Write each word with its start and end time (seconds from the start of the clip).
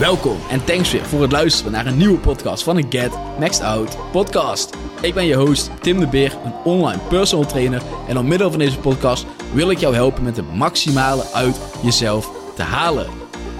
Welkom 0.00 0.38
en 0.50 0.64
thanks 0.64 0.92
weer 0.92 1.04
voor 1.04 1.22
het 1.22 1.32
luisteren 1.32 1.72
naar 1.72 1.86
een 1.86 1.96
nieuwe 1.96 2.18
podcast 2.18 2.62
van 2.62 2.76
de 2.76 2.84
Get 2.88 3.10
Maxed 3.38 3.62
Out 3.62 3.96
podcast. 4.10 4.76
Ik 5.00 5.14
ben 5.14 5.26
je 5.26 5.34
host 5.34 5.70
Tim 5.80 6.00
de 6.00 6.06
Beer, 6.06 6.36
een 6.44 6.54
online 6.64 7.00
personal 7.08 7.46
trainer 7.46 7.82
en 8.08 8.14
door 8.14 8.24
middel 8.24 8.50
van 8.50 8.58
deze 8.58 8.78
podcast 8.78 9.26
wil 9.52 9.70
ik 9.70 9.78
jou 9.78 9.94
helpen 9.94 10.22
met 10.22 10.36
het 10.36 10.54
maximale 10.54 11.24
uit 11.32 11.60
jezelf 11.82 12.30
te 12.54 12.62
halen. 12.62 13.06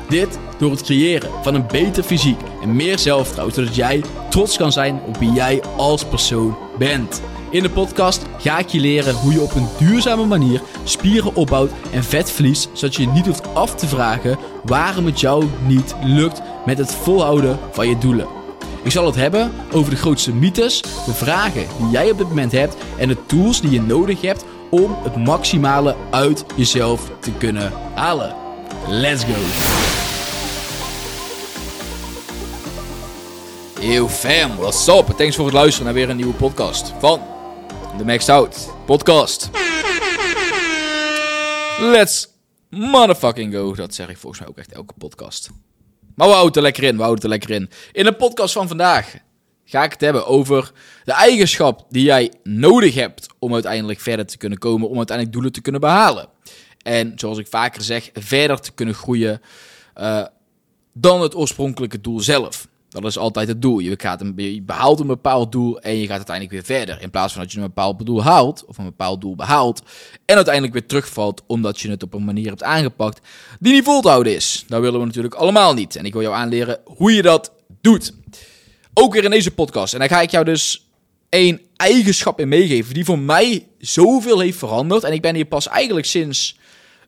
Dit 0.08 0.38
door 0.58 0.70
het 0.70 0.82
creëren 0.82 1.30
van 1.42 1.54
een 1.54 1.66
beter 1.66 2.02
fysiek 2.02 2.40
en 2.62 2.76
meer 2.76 2.98
zelfvertrouwen, 2.98 3.54
zodat 3.54 3.74
jij 3.74 4.04
trots 4.30 4.56
kan 4.56 4.72
zijn 4.72 5.00
op 5.06 5.16
wie 5.16 5.32
jij 5.32 5.62
als 5.76 6.04
persoon 6.04 6.56
bent. 6.78 7.22
In 7.50 7.62
de 7.62 7.70
podcast 7.70 8.22
ga 8.38 8.58
ik 8.58 8.68
je 8.68 8.80
leren 8.80 9.14
hoe 9.14 9.32
je 9.32 9.40
op 9.40 9.54
een 9.54 9.68
duurzame 9.78 10.24
manier 10.24 10.62
spieren 10.84 11.34
opbouwt 11.34 11.70
en 11.92 12.04
vet 12.04 12.30
verliest, 12.30 12.68
zodat 12.72 12.94
je 12.94 13.06
niet 13.06 13.26
hoeft 13.26 13.54
af 13.54 13.74
te 13.74 13.86
vragen 13.86 14.38
waarom 14.64 15.06
het 15.06 15.20
jou 15.20 15.44
niet 15.66 15.94
lukt 16.02 16.42
met 16.66 16.78
het 16.78 16.94
volhouden 16.94 17.58
van 17.72 17.88
je 17.88 17.98
doelen. 17.98 18.26
Ik 18.82 18.90
zal 18.90 19.06
het 19.06 19.14
hebben 19.14 19.52
over 19.72 19.90
de 19.90 19.96
grootste 19.96 20.34
mythes, 20.34 20.82
de 20.82 21.14
vragen 21.14 21.66
die 21.78 21.90
jij 21.90 22.10
op 22.10 22.18
dit 22.18 22.28
moment 22.28 22.52
hebt 22.52 22.76
en 22.98 23.08
de 23.08 23.26
tools 23.26 23.60
die 23.60 23.70
je 23.70 23.82
nodig 23.82 24.20
hebt 24.20 24.44
om 24.70 24.96
het 25.02 25.16
maximale 25.16 25.96
uit 26.10 26.44
jezelf 26.56 27.10
te 27.20 27.32
kunnen 27.32 27.72
halen. 27.94 28.34
Let's 28.88 29.24
go! 29.24 29.32
Yo 33.80 34.08
fam, 34.08 34.56
what's 34.56 34.88
up? 34.88 35.06
Thanks 35.16 35.36
voor 35.36 35.44
het 35.44 35.54
luisteren 35.54 35.84
naar 35.84 35.94
weer 35.94 36.10
een 36.10 36.16
nieuwe 36.16 36.34
podcast 36.34 36.92
van 36.98 37.20
de 38.00 38.06
Maxed 38.06 38.28
Out 38.28 38.74
podcast. 38.86 39.50
Let's 41.78 42.28
motherfucking 42.70 43.54
go. 43.54 43.74
Dat 43.74 43.94
zeg 43.94 44.08
ik 44.08 44.16
volgens 44.16 44.40
mij 44.40 44.50
ook 44.50 44.58
echt 44.58 44.72
elke 44.72 44.94
podcast. 44.98 45.50
Maar 46.14 46.28
we 46.28 46.34
houden 46.34 46.54
er 46.54 46.62
lekker 46.62 46.82
in, 46.82 46.96
we 46.96 47.02
houden 47.02 47.24
er 47.24 47.30
lekker 47.30 47.50
in. 47.50 47.70
In 47.92 48.04
de 48.04 48.12
podcast 48.12 48.52
van 48.52 48.68
vandaag 48.68 49.14
ga 49.64 49.84
ik 49.84 49.92
het 49.92 50.00
hebben 50.00 50.26
over 50.26 50.72
de 51.04 51.12
eigenschap 51.12 51.86
die 51.88 52.02
jij 52.02 52.32
nodig 52.42 52.94
hebt 52.94 53.26
om 53.38 53.52
uiteindelijk 53.54 54.00
verder 54.00 54.26
te 54.26 54.36
kunnen 54.36 54.58
komen, 54.58 54.88
om 54.88 54.96
uiteindelijk 54.96 55.36
doelen 55.36 55.52
te 55.52 55.60
kunnen 55.60 55.80
behalen. 55.80 56.28
En 56.82 57.12
zoals 57.16 57.38
ik 57.38 57.46
vaker 57.46 57.82
zeg, 57.82 58.10
verder 58.12 58.60
te 58.60 58.72
kunnen 58.72 58.94
groeien 58.94 59.40
uh, 59.96 60.24
dan 60.92 61.20
het 61.20 61.34
oorspronkelijke 61.34 62.00
doel 62.00 62.20
zelf. 62.20 62.68
Dat 62.90 63.04
is 63.04 63.18
altijd 63.18 63.48
het 63.48 63.62
doel. 63.62 63.78
Je, 63.78 63.94
gaat 64.00 64.20
een, 64.20 64.32
je 64.36 64.62
behaalt 64.62 65.00
een 65.00 65.06
bepaald 65.06 65.52
doel 65.52 65.80
en 65.80 65.96
je 65.96 66.06
gaat 66.06 66.16
uiteindelijk 66.16 66.54
weer 66.54 66.76
verder. 66.76 67.02
In 67.02 67.10
plaats 67.10 67.32
van 67.32 67.42
dat 67.42 67.52
je 67.52 67.58
een 67.58 67.64
bepaald 67.64 68.06
doel 68.06 68.22
haalt, 68.22 68.64
of 68.66 68.78
een 68.78 68.84
bepaald 68.84 69.20
doel 69.20 69.36
behaalt, 69.36 69.82
en 70.24 70.34
uiteindelijk 70.34 70.74
weer 70.74 70.86
terugvalt 70.86 71.42
omdat 71.46 71.80
je 71.80 71.90
het 71.90 72.02
op 72.02 72.14
een 72.14 72.24
manier 72.24 72.48
hebt 72.48 72.62
aangepakt 72.62 73.28
die 73.60 73.72
niet 73.72 73.84
vol 73.84 74.00
te 74.00 74.08
houden 74.08 74.34
is. 74.34 74.64
Dat 74.68 74.80
willen 74.80 75.00
we 75.00 75.06
natuurlijk 75.06 75.34
allemaal 75.34 75.74
niet. 75.74 75.96
En 75.96 76.04
ik 76.04 76.12
wil 76.12 76.22
jou 76.22 76.34
aanleren 76.34 76.78
hoe 76.84 77.12
je 77.12 77.22
dat 77.22 77.52
doet. 77.80 78.14
Ook 78.94 79.12
weer 79.12 79.24
in 79.24 79.30
deze 79.30 79.50
podcast. 79.50 79.92
En 79.92 79.98
daar 79.98 80.08
ga 80.08 80.20
ik 80.20 80.30
jou 80.30 80.44
dus 80.44 80.90
één 81.28 81.60
eigenschap 81.76 82.40
in 82.40 82.48
meegeven 82.48 82.94
die 82.94 83.04
voor 83.04 83.18
mij 83.18 83.66
zoveel 83.78 84.38
heeft 84.38 84.58
veranderd. 84.58 85.04
En 85.04 85.12
ik 85.12 85.22
ben 85.22 85.34
hier 85.34 85.44
pas 85.44 85.68
eigenlijk 85.68 86.06
sinds 86.06 86.58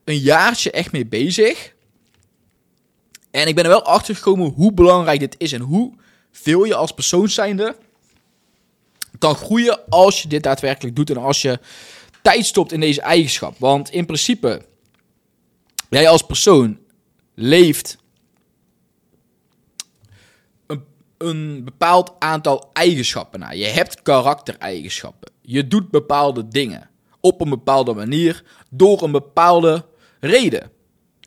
een 0.05 0.19
jaartje 0.19 0.71
echt 0.71 0.93
mee 0.93 1.07
bezig. 1.07 1.72
En 3.33 3.47
ik 3.47 3.55
ben 3.55 3.65
er 3.65 3.71
wel 3.71 3.85
achter 3.85 4.17
gekomen 4.17 4.51
hoe 4.51 4.73
belangrijk 4.73 5.21
dit 5.21 5.35
is 5.39 5.53
en 5.53 5.61
hoe 5.61 5.93
veel 6.31 6.65
je 6.65 6.75
als 6.75 6.93
persoon 6.93 7.29
zijnde 7.29 7.77
kan 9.19 9.35
groeien 9.35 9.89
als 9.89 10.23
je 10.23 10.29
dit 10.29 10.43
daadwerkelijk 10.43 10.97
doet 10.97 11.11
en 11.11 11.17
als 11.17 11.43
je 11.43 11.59
tijd 12.23 12.47
stopt 12.47 12.73
in 12.73 12.81
deze 12.81 13.01
eigenschap. 13.01 13.59
Want 13.59 13.91
in 13.91 14.07
principe, 14.07 14.63
jij 15.91 16.09
als 16.09 16.23
persoon 16.23 16.79
leeft 17.35 17.99
een, 20.67 20.85
een 21.19 21.65
bepaald 21.65 22.13
aantal 22.19 22.71
eigenschappen 22.73 23.41
na. 23.41 23.51
Je 23.51 23.65
hebt 23.65 24.03
karaktereigenschappen. 24.03 25.33
Je 25.41 25.69
doet 25.69 25.91
bepaalde 25.91 26.49
dingen 26.49 26.91
op 27.21 27.41
een 27.41 27.51
bepaalde 27.51 27.95
manier 27.95 28.45
door 28.71 29.03
een 29.03 29.13
bepaalde 29.13 29.85
reden. 30.21 30.72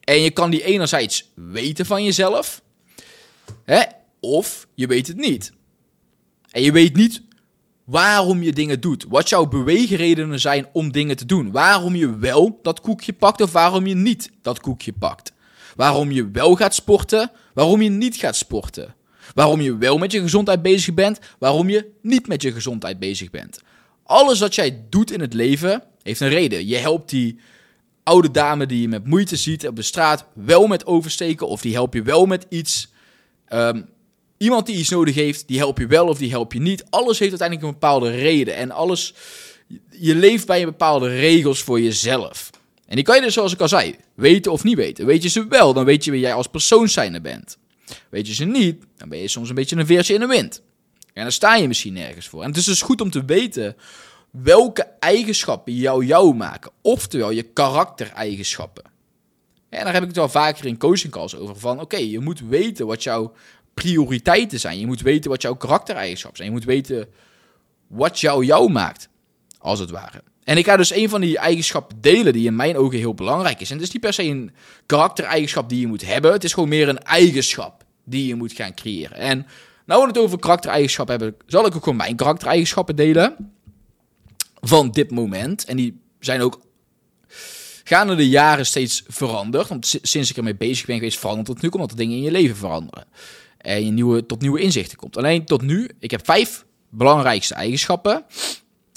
En 0.05 0.21
je 0.21 0.31
kan 0.31 0.49
die 0.49 0.63
enerzijds 0.63 1.31
weten 1.35 1.85
van 1.85 2.03
jezelf, 2.03 2.61
hè, 3.63 3.81
of 4.19 4.67
je 4.73 4.87
weet 4.87 5.07
het 5.07 5.17
niet. 5.17 5.51
En 6.51 6.61
je 6.61 6.71
weet 6.71 6.95
niet 6.95 7.21
waarom 7.83 8.43
je 8.43 8.53
dingen 8.53 8.79
doet. 8.79 9.05
Wat 9.09 9.29
jouw 9.29 9.45
beweegredenen 9.45 10.39
zijn 10.39 10.67
om 10.73 10.91
dingen 10.91 11.17
te 11.17 11.25
doen. 11.25 11.51
Waarom 11.51 11.95
je 11.95 12.17
wel 12.17 12.59
dat 12.61 12.81
koekje 12.81 13.13
pakt 13.13 13.41
of 13.41 13.51
waarom 13.51 13.87
je 13.87 13.95
niet 13.95 14.31
dat 14.41 14.59
koekje 14.59 14.93
pakt. 14.93 15.33
Waarom 15.75 16.11
je 16.11 16.29
wel 16.31 16.55
gaat 16.55 16.75
sporten, 16.75 17.31
waarom 17.53 17.81
je 17.81 17.89
niet 17.89 18.15
gaat 18.15 18.35
sporten. 18.35 18.95
Waarom 19.33 19.61
je 19.61 19.77
wel 19.77 19.97
met 19.97 20.11
je 20.11 20.21
gezondheid 20.21 20.61
bezig 20.61 20.93
bent, 20.93 21.19
waarom 21.39 21.69
je 21.69 21.91
niet 22.01 22.27
met 22.27 22.41
je 22.41 22.51
gezondheid 22.51 22.99
bezig 22.99 23.29
bent. 23.29 23.61
Alles 24.03 24.39
wat 24.39 24.55
jij 24.55 24.85
doet 24.89 25.11
in 25.11 25.19
het 25.19 25.33
leven 25.33 25.83
heeft 26.01 26.19
een 26.19 26.29
reden. 26.29 26.67
Je 26.67 26.77
helpt 26.77 27.09
die 27.09 27.39
oude 28.05 28.31
dame 28.31 28.65
die 28.65 28.81
je 28.81 28.87
met 28.87 29.07
moeite 29.07 29.35
ziet 29.35 29.67
op 29.67 29.75
de 29.75 29.81
straat 29.81 30.25
wel 30.33 30.67
met 30.67 30.85
oversteken 30.85 31.47
of 31.47 31.61
die 31.61 31.73
help 31.73 31.93
je 31.93 32.01
wel 32.01 32.25
met 32.25 32.45
iets. 32.49 32.91
Ehm, 33.45 33.81
iemand 34.37 34.65
die 34.65 34.75
iets 34.75 34.89
nodig 34.89 35.15
heeft, 35.15 35.47
die 35.47 35.57
help 35.57 35.77
je 35.77 35.87
wel 35.87 36.07
of 36.07 36.17
die 36.17 36.29
help 36.29 36.53
je 36.53 36.59
niet. 36.59 36.85
Alles 36.89 37.19
heeft 37.19 37.41
uiteindelijk 37.41 37.67
een 37.67 37.79
bepaalde 37.79 38.11
reden 38.11 38.55
en 38.55 38.71
alles, 38.71 39.13
je 39.89 40.15
leeft 40.15 40.45
bij 40.45 40.59
een 40.59 40.65
bepaalde 40.65 41.07
regels 41.07 41.61
voor 41.61 41.81
jezelf. 41.81 42.49
En 42.85 42.95
die 42.95 43.05
kan 43.05 43.15
je 43.15 43.21
dus, 43.21 43.33
zoals 43.33 43.53
ik 43.53 43.61
al 43.61 43.67
zei, 43.67 43.95
weten 44.15 44.51
of 44.51 44.63
niet 44.63 44.75
weten. 44.75 45.05
Weet 45.05 45.23
je 45.23 45.29
ze 45.29 45.47
wel, 45.47 45.73
dan 45.73 45.85
weet 45.85 46.03
je 46.03 46.11
wie 46.11 46.19
jij 46.19 46.33
als 46.33 46.47
persoon 46.47 46.89
zijnde 46.89 47.21
bent. 47.21 47.57
Weet 48.09 48.27
je 48.27 48.33
ze 48.33 48.45
niet, 48.45 48.83
dan 48.97 49.09
ben 49.09 49.19
je 49.19 49.27
soms 49.27 49.49
een 49.49 49.55
beetje 49.55 49.75
een 49.75 49.85
veertje 49.85 50.13
in 50.13 50.19
de 50.19 50.25
wind. 50.25 50.61
En 51.13 51.23
dan 51.23 51.31
sta 51.31 51.55
je 51.55 51.67
misschien 51.67 51.93
nergens 51.93 52.27
voor. 52.27 52.41
En 52.41 52.47
het 52.47 52.57
is 52.57 52.65
dus 52.65 52.81
goed 52.81 53.01
om 53.01 53.09
te 53.09 53.25
weten 53.25 53.75
welke 54.43 54.87
eigenschappen 54.99 55.73
jou 55.73 56.05
jou 56.05 56.35
maken. 56.35 56.71
Oftewel 56.81 57.31
je 57.31 57.43
karaktereigenschappen. 57.43 58.83
En 59.69 59.83
daar 59.83 59.93
heb 59.93 60.01
ik 60.01 60.07
het 60.07 60.17
wel 60.17 60.29
vaker 60.29 60.65
in 60.65 60.77
coaching 60.77 61.13
calls 61.13 61.35
over. 61.35 61.55
Van 61.55 61.79
oké, 61.81 61.97
je 61.97 62.19
moet 62.19 62.39
weten 62.39 62.85
wat 62.85 63.03
jouw 63.03 63.33
prioriteiten 63.73 64.59
zijn. 64.59 64.79
Je 64.79 64.85
moet 64.85 65.01
weten 65.01 65.29
wat 65.29 65.41
jouw 65.41 65.55
karaktereigenschappen 65.55 66.37
zijn. 66.37 66.49
Je 66.49 66.55
moet 66.55 66.65
weten 66.65 67.07
wat 67.87 68.19
jou 68.19 68.45
jou 68.45 68.71
maakt. 68.71 69.09
Als 69.57 69.79
het 69.79 69.89
ware. 69.89 70.23
En 70.43 70.57
ik 70.57 70.65
ga 70.65 70.77
dus 70.77 70.93
een 70.93 71.09
van 71.09 71.21
die 71.21 71.37
eigenschappen 71.37 72.01
delen 72.01 72.33
die 72.33 72.45
in 72.45 72.55
mijn 72.55 72.77
ogen 72.77 72.97
heel 72.97 73.13
belangrijk 73.13 73.61
is. 73.61 73.69
En 73.69 73.75
het 73.75 73.85
is 73.85 73.91
niet 73.91 74.01
per 74.01 74.13
se 74.13 74.23
een 74.23 74.51
karaktereigenschap 74.85 75.69
die 75.69 75.79
je 75.79 75.87
moet 75.87 76.05
hebben. 76.05 76.31
Het 76.31 76.43
is 76.43 76.53
gewoon 76.53 76.69
meer 76.69 76.89
een 76.89 77.03
eigenschap 77.03 77.83
die 78.03 78.27
je 78.27 78.35
moet 78.35 78.53
gaan 78.53 78.73
creëren. 78.73 79.17
En 79.17 79.45
nou 79.85 80.01
we 80.01 80.07
het 80.07 80.17
over 80.17 80.39
karaktereigenschappen 80.39 81.19
hebben, 81.19 81.39
zal 81.45 81.65
ik 81.65 81.75
ook 81.75 81.83
gewoon 81.83 81.97
mijn 81.97 82.15
karaktereigenschappen 82.15 82.95
delen 82.95 83.54
van 84.67 84.91
dit 84.91 85.11
moment. 85.11 85.65
En 85.65 85.77
die 85.77 86.01
zijn 86.19 86.41
ook 86.41 86.59
gaande 87.83 88.15
de 88.15 88.29
jaren 88.29 88.65
steeds 88.65 89.03
veranderd. 89.07 89.67
Want 89.67 89.99
sinds 90.01 90.29
ik 90.29 90.37
ermee 90.37 90.55
bezig 90.55 90.85
ben 90.85 90.95
geweest, 90.95 91.19
verandert 91.19 91.47
het 91.47 91.61
nu, 91.61 91.69
omdat 91.69 91.91
er 91.91 91.97
dingen 91.97 92.17
in 92.17 92.23
je 92.23 92.31
leven 92.31 92.55
veranderen. 92.55 93.05
En 93.57 93.85
je 93.85 93.91
nieuwe, 93.91 94.25
tot 94.25 94.41
nieuwe 94.41 94.59
inzichten 94.59 94.97
komt. 94.97 95.17
Alleen 95.17 95.45
tot 95.45 95.61
nu, 95.61 95.89
ik 95.99 96.11
heb 96.11 96.25
vijf 96.25 96.65
belangrijkste 96.89 97.53
eigenschappen. 97.53 98.25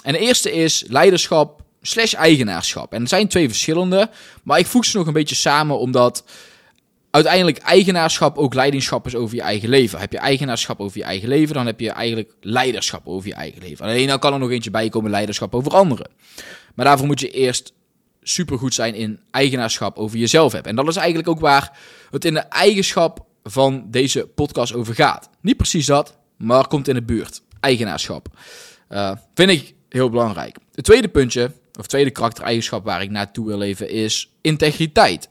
En 0.03 0.13
de 0.13 0.19
eerste 0.19 0.53
is 0.53 0.85
leiderschap 0.87 1.63
slash 1.83 2.13
eigenaarschap. 2.13 2.93
En 2.93 3.03
er 3.03 3.09
zijn 3.09 3.29
twee 3.29 3.49
verschillende, 3.49 4.11
maar 4.43 4.59
ik 4.59 4.67
voeg 4.67 4.85
ze 4.85 4.97
nog 4.97 5.07
een 5.07 5.13
beetje 5.13 5.35
samen, 5.35 5.79
omdat 5.79 6.25
uiteindelijk 7.11 7.59
eigenaarschap 7.59 8.39
ook 8.39 8.55
leiderschap 8.55 9.07
is 9.07 9.15
over 9.15 9.37
je 9.37 9.43
eigen 9.43 9.69
leven. 9.69 9.99
Heb 9.99 10.13
je 10.13 10.19
eigenaarschap 10.19 10.81
over 10.81 10.99
je 10.99 11.05
eigen 11.05 11.29
leven, 11.29 11.55
dan 11.55 11.67
heb 11.67 11.81
je 11.81 11.91
eigenlijk 11.91 12.35
leiderschap 12.41 13.07
over 13.07 13.29
je 13.29 13.35
eigen 13.35 13.63
leven. 13.63 13.85
Alleen 13.85 14.07
dan 14.07 14.19
kan 14.19 14.33
er 14.33 14.39
nog 14.39 14.51
eentje 14.51 14.71
bij 14.71 14.89
komen, 14.89 15.11
leiderschap 15.11 15.55
over 15.55 15.73
anderen. 15.73 16.11
Maar 16.75 16.85
daarvoor 16.85 17.07
moet 17.07 17.21
je 17.21 17.31
eerst 17.31 17.73
supergoed 18.23 18.75
zijn 18.75 18.95
in 18.95 19.21
eigenaarschap 19.31 19.97
over 19.97 20.19
jezelf 20.19 20.53
hebben. 20.53 20.71
En 20.71 20.77
dat 20.77 20.89
is 20.89 20.97
eigenlijk 20.97 21.29
ook 21.29 21.41
waar 21.41 21.79
het 22.11 22.25
in 22.25 22.35
de 22.35 22.41
eigenschap 22.41 23.27
van 23.43 23.85
deze 23.91 24.27
podcast 24.27 24.75
over 24.75 24.95
gaat. 24.95 25.31
Niet 25.41 25.57
precies 25.57 25.87
dat, 25.87 26.19
maar 26.37 26.69
komt 26.69 26.89
in 26.89 26.95
de 26.95 27.03
buurt. 27.03 27.43
Eigenaarschap. 27.61 28.29
Uh, 28.91 29.13
vind 29.35 29.51
ik 29.51 29.75
heel 29.89 30.11
belangrijk. 30.11 30.57
Het 30.75 30.85
tweede 30.85 31.09
puntje, 31.09 31.53
of 31.79 31.87
tweede 31.87 32.11
karaktereigenschap 32.11 32.85
waar 32.85 33.03
ik 33.03 33.11
naartoe 33.11 33.47
wil 33.47 33.59
leven, 33.59 33.91
is 33.91 34.33
integriteit. 34.41 35.29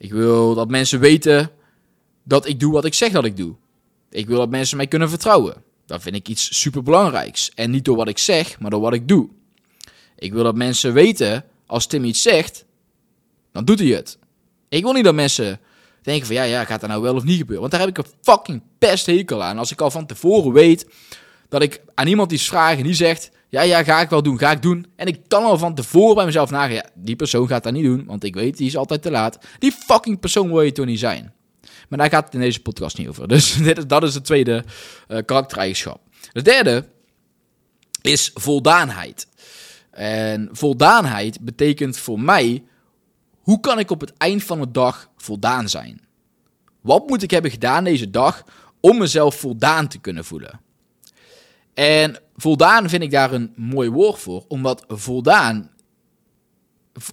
Ik 0.00 0.12
wil 0.12 0.54
dat 0.54 0.68
mensen 0.68 1.00
weten 1.00 1.50
dat 2.22 2.46
ik 2.46 2.60
doe 2.60 2.72
wat 2.72 2.84
ik 2.84 2.94
zeg 2.94 3.12
dat 3.12 3.24
ik 3.24 3.36
doe. 3.36 3.54
Ik 4.10 4.26
wil 4.26 4.38
dat 4.38 4.50
mensen 4.50 4.76
mij 4.76 4.86
kunnen 4.86 5.08
vertrouwen. 5.08 5.62
Dat 5.86 6.02
vind 6.02 6.14
ik 6.14 6.28
iets 6.28 6.58
superbelangrijks. 6.60 7.50
En 7.54 7.70
niet 7.70 7.84
door 7.84 7.96
wat 7.96 8.08
ik 8.08 8.18
zeg, 8.18 8.60
maar 8.60 8.70
door 8.70 8.80
wat 8.80 8.92
ik 8.92 9.08
doe. 9.08 9.28
Ik 10.18 10.32
wil 10.32 10.44
dat 10.44 10.54
mensen 10.54 10.92
weten, 10.92 11.44
als 11.66 11.86
Tim 11.86 12.04
iets 12.04 12.22
zegt, 12.22 12.64
dan 13.52 13.64
doet 13.64 13.78
hij 13.78 13.88
het. 13.88 14.18
Ik 14.68 14.82
wil 14.82 14.92
niet 14.92 15.04
dat 15.04 15.14
mensen 15.14 15.60
denken 16.02 16.26
van, 16.26 16.34
ja, 16.34 16.42
ja, 16.42 16.64
gaat 16.64 16.80
dat 16.80 16.90
nou 16.90 17.02
wel 17.02 17.14
of 17.14 17.24
niet 17.24 17.38
gebeuren? 17.38 17.60
Want 17.60 17.72
daar 17.72 17.80
heb 17.80 17.90
ik 17.90 17.98
een 17.98 18.12
fucking 18.22 18.62
pesthekel 18.78 19.42
aan. 19.42 19.58
Als 19.58 19.72
ik 19.72 19.80
al 19.80 19.90
van 19.90 20.06
tevoren 20.06 20.52
weet 20.52 20.86
dat 21.50 21.62
ik 21.62 21.82
aan 21.94 22.06
iemand 22.06 22.32
iets 22.32 22.48
vraag 22.48 22.76
en 22.76 22.82
die 22.82 22.94
zegt, 22.94 23.30
ja, 23.48 23.62
ja, 23.62 23.84
ga 23.84 24.00
ik 24.00 24.10
wel 24.10 24.22
doen, 24.22 24.38
ga 24.38 24.50
ik 24.50 24.62
doen. 24.62 24.86
En 24.96 25.06
ik 25.06 25.20
kan 25.28 25.44
al 25.44 25.58
van 25.58 25.74
tevoren 25.74 26.14
bij 26.14 26.24
mezelf 26.24 26.50
nagaan, 26.50 26.72
ja, 26.72 26.88
die 26.94 27.16
persoon 27.16 27.48
gaat 27.48 27.62
dat 27.62 27.72
niet 27.72 27.84
doen, 27.84 28.04
want 28.06 28.24
ik 28.24 28.34
weet, 28.34 28.56
die 28.56 28.66
is 28.66 28.76
altijd 28.76 29.02
te 29.02 29.10
laat. 29.10 29.38
Die 29.58 29.72
fucking 29.72 30.20
persoon 30.20 30.48
wil 30.48 30.62
je 30.62 30.72
toch 30.72 30.86
niet 30.86 30.98
zijn. 30.98 31.32
Maar 31.88 31.98
daar 31.98 32.08
gaat 32.08 32.24
het 32.24 32.34
in 32.34 32.40
deze 32.40 32.62
podcast 32.62 32.98
niet 32.98 33.08
over. 33.08 33.28
Dus 33.34 33.54
dit, 33.54 33.88
dat 33.88 34.02
is 34.02 34.12
de 34.12 34.20
tweede 34.20 34.64
uh, 35.08 35.18
karaktereigenschap. 35.24 36.00
De 36.32 36.42
derde 36.42 36.88
is 38.02 38.30
voldaanheid. 38.34 39.28
En 39.90 40.48
voldaanheid 40.52 41.40
betekent 41.40 41.96
voor 41.96 42.20
mij, 42.20 42.64
hoe 43.40 43.60
kan 43.60 43.78
ik 43.78 43.90
op 43.90 44.00
het 44.00 44.12
eind 44.16 44.44
van 44.44 44.60
de 44.60 44.70
dag 44.70 45.10
voldaan 45.16 45.68
zijn? 45.68 46.00
Wat 46.80 47.08
moet 47.08 47.22
ik 47.22 47.30
hebben 47.30 47.50
gedaan 47.50 47.84
deze 47.84 48.10
dag 48.10 48.44
om 48.80 48.98
mezelf 48.98 49.34
voldaan 49.34 49.88
te 49.88 49.98
kunnen 49.98 50.24
voelen? 50.24 50.60
En 51.80 52.16
voldaan 52.36 52.88
vind 52.88 53.02
ik 53.02 53.10
daar 53.10 53.32
een 53.32 53.52
mooi 53.56 53.88
woord 53.88 54.18
voor, 54.18 54.44
omdat 54.48 54.84
voldaan, 54.88 55.70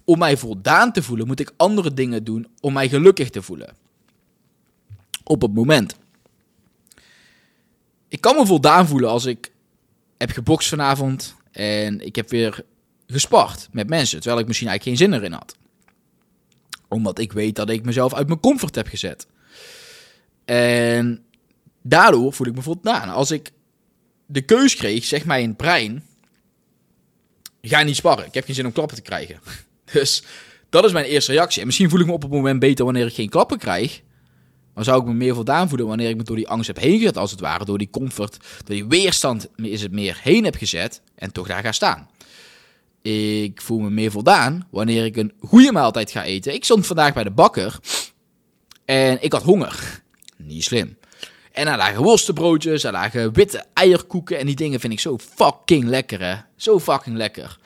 om 0.04 0.18
mij 0.18 0.36
voldaan 0.36 0.92
te 0.92 1.02
voelen, 1.02 1.26
moet 1.26 1.40
ik 1.40 1.52
andere 1.56 1.94
dingen 1.94 2.24
doen 2.24 2.46
om 2.60 2.72
mij 2.72 2.88
gelukkig 2.88 3.30
te 3.30 3.42
voelen. 3.42 3.76
Op 5.24 5.42
het 5.42 5.54
moment. 5.54 5.96
Ik 8.08 8.20
kan 8.20 8.36
me 8.36 8.46
voldaan 8.46 8.86
voelen 8.86 9.10
als 9.10 9.24
ik 9.24 9.52
heb 10.16 10.30
gebokst 10.30 10.68
vanavond 10.68 11.34
en 11.50 12.00
ik 12.00 12.16
heb 12.16 12.30
weer 12.30 12.64
gespart 13.06 13.68
met 13.72 13.88
mensen, 13.88 14.20
terwijl 14.20 14.40
ik 14.40 14.46
misschien 14.46 14.68
eigenlijk 14.68 14.98
geen 14.98 15.08
zin 15.08 15.18
erin 15.18 15.32
had. 15.32 15.56
Omdat 16.88 17.18
ik 17.18 17.32
weet 17.32 17.56
dat 17.56 17.70
ik 17.70 17.84
mezelf 17.84 18.14
uit 18.14 18.26
mijn 18.28 18.40
comfort 18.40 18.74
heb 18.74 18.86
gezet. 18.86 19.26
En 20.44 21.24
daardoor 21.82 22.32
voel 22.32 22.46
ik 22.46 22.54
me 22.54 22.62
voldaan. 22.62 23.08
Als 23.08 23.30
ik 23.30 23.52
de 24.30 24.40
keus 24.40 24.76
kreeg, 24.76 25.04
zeg 25.04 25.24
mij 25.24 25.42
in 25.42 25.48
het 25.48 25.56
brein, 25.56 26.04
ga 27.62 27.82
niet 27.82 27.96
sparren. 27.96 28.26
Ik 28.26 28.34
heb 28.34 28.44
geen 28.44 28.54
zin 28.54 28.66
om 28.66 28.72
klappen 28.72 28.96
te 28.96 29.02
krijgen. 29.02 29.40
Dus 29.92 30.22
dat 30.68 30.84
is 30.84 30.92
mijn 30.92 31.04
eerste 31.04 31.32
reactie. 31.32 31.60
En 31.60 31.66
misschien 31.66 31.90
voel 31.90 32.00
ik 32.00 32.06
me 32.06 32.12
op 32.12 32.22
het 32.22 32.30
moment 32.30 32.60
beter 32.60 32.84
wanneer 32.84 33.06
ik 33.06 33.14
geen 33.14 33.28
klappen 33.28 33.58
krijg. 33.58 34.02
Maar 34.74 34.84
zou 34.84 35.00
ik 35.00 35.06
me 35.06 35.14
meer 35.14 35.34
voldaan 35.34 35.68
voelen 35.68 35.86
wanneer 35.86 36.08
ik 36.08 36.16
me 36.16 36.22
door 36.22 36.36
die 36.36 36.48
angst 36.48 36.66
heb 36.66 36.78
heen 36.78 36.98
gezet, 36.98 37.16
als 37.16 37.30
het 37.30 37.40
ware. 37.40 37.64
Door 37.64 37.78
die 37.78 37.90
comfort, 37.90 38.38
door 38.64 38.76
die 38.76 38.86
weerstand 38.86 39.48
is 39.56 39.82
het 39.82 39.92
meer 39.92 40.20
heen 40.22 40.44
heb 40.44 40.54
gezet 40.54 41.02
en 41.14 41.32
toch 41.32 41.46
daar 41.46 41.62
ga 41.62 41.72
staan. 41.72 42.08
Ik 43.02 43.60
voel 43.60 43.78
me 43.78 43.90
meer 43.90 44.10
voldaan 44.10 44.66
wanneer 44.70 45.04
ik 45.04 45.16
een 45.16 45.32
goede 45.40 45.72
maaltijd 45.72 46.10
ga 46.10 46.24
eten. 46.24 46.54
Ik 46.54 46.64
stond 46.64 46.86
vandaag 46.86 47.14
bij 47.14 47.24
de 47.24 47.30
bakker 47.30 47.78
en 48.84 49.22
ik 49.22 49.32
had 49.32 49.42
honger. 49.42 50.02
Niet 50.36 50.64
slim. 50.64 50.97
En 51.58 51.64
daar 51.64 51.76
lagen 51.76 52.02
worstenbroodjes, 52.02 52.82
daar 52.82 52.92
lagen 52.92 53.32
witte 53.32 53.64
eierkoeken. 53.72 54.38
En 54.38 54.46
die 54.46 54.54
dingen 54.54 54.80
vind 54.80 54.92
ik 54.92 55.00
zo 55.00 55.18
fucking 55.18 55.84
lekker, 55.84 56.20
hè. 56.20 56.34
Zo 56.56 56.80
fucking 56.80 57.16
lekker. 57.16 57.58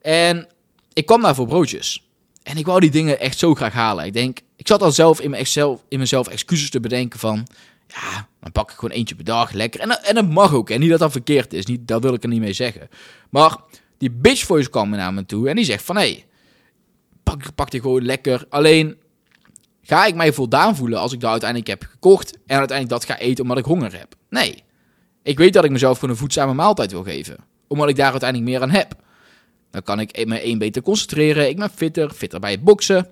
En 0.00 0.48
ik 0.92 1.06
kwam 1.06 1.22
daar 1.22 1.34
voor 1.34 1.46
broodjes. 1.46 2.08
En 2.42 2.56
ik 2.56 2.66
wou 2.66 2.80
die 2.80 2.90
dingen 2.90 3.20
echt 3.20 3.38
zo 3.38 3.54
graag 3.54 3.72
halen. 3.72 4.04
Ik 4.04 4.12
denk, 4.12 4.38
ik 4.56 4.66
zat 4.66 4.82
al 4.82 4.92
zelf 4.92 5.20
in, 5.20 5.30
mezelf, 5.30 5.80
in 5.88 6.00
excuses 6.00 6.70
te 6.70 6.80
bedenken 6.80 7.18
van... 7.18 7.46
Ja, 7.86 8.28
dan 8.40 8.52
pak 8.52 8.70
ik 8.70 8.76
gewoon 8.76 8.96
eentje 8.96 9.14
per 9.14 9.24
dag, 9.24 9.52
lekker. 9.52 9.80
En, 9.80 10.04
en 10.04 10.14
dat 10.14 10.28
mag 10.28 10.54
ook, 10.54 10.70
en 10.70 10.80
niet 10.80 10.90
dat 10.90 10.98
dat 10.98 11.12
verkeerd 11.12 11.52
is. 11.52 11.66
Niet, 11.66 11.88
dat 11.88 12.02
wil 12.02 12.14
ik 12.14 12.22
er 12.22 12.28
niet 12.28 12.40
mee 12.40 12.52
zeggen. 12.52 12.88
Maar 13.30 13.56
die 13.98 14.10
bitch 14.10 14.44
voice 14.44 14.70
kwam 14.70 14.90
naar 14.90 15.14
me 15.14 15.26
toe 15.26 15.48
en 15.48 15.56
die 15.56 15.64
zegt 15.64 15.84
van... 15.84 15.96
Hé, 15.96 16.02
hey, 16.02 16.26
pak, 17.22 17.54
pak 17.54 17.70
die 17.70 17.80
gewoon 17.80 18.04
lekker. 18.04 18.44
Alleen, 18.48 18.96
Ga 19.90 20.06
ik 20.06 20.14
mij 20.14 20.32
voldaan 20.32 20.76
voelen 20.76 20.98
als 20.98 21.12
ik 21.12 21.20
dat 21.20 21.30
uiteindelijk 21.30 21.70
heb 21.70 21.90
gekocht 21.90 22.38
en 22.46 22.58
uiteindelijk 22.58 23.00
dat 23.00 23.04
ga 23.04 23.22
eten 23.22 23.42
omdat 23.42 23.58
ik 23.58 23.64
honger 23.64 23.98
heb? 23.98 24.14
Nee. 24.28 24.64
Ik 25.22 25.38
weet 25.38 25.52
dat 25.52 25.64
ik 25.64 25.70
mezelf 25.70 25.98
gewoon 25.98 26.10
een 26.10 26.20
voedzame 26.20 26.54
maaltijd 26.54 26.90
wil 26.90 27.02
geven. 27.02 27.36
Omdat 27.66 27.88
ik 27.88 27.96
daar 27.96 28.10
uiteindelijk 28.10 28.50
meer 28.50 28.62
aan 28.62 28.70
heb. 28.70 28.94
Dan 29.70 29.82
kan 29.82 30.00
ik 30.00 30.26
me 30.26 30.40
één 30.40 30.58
beter 30.58 30.82
concentreren. 30.82 31.48
Ik 31.48 31.56
ben 31.56 31.70
fitter, 31.70 32.10
fitter 32.10 32.40
bij 32.40 32.50
het 32.50 32.64
boksen. 32.64 33.08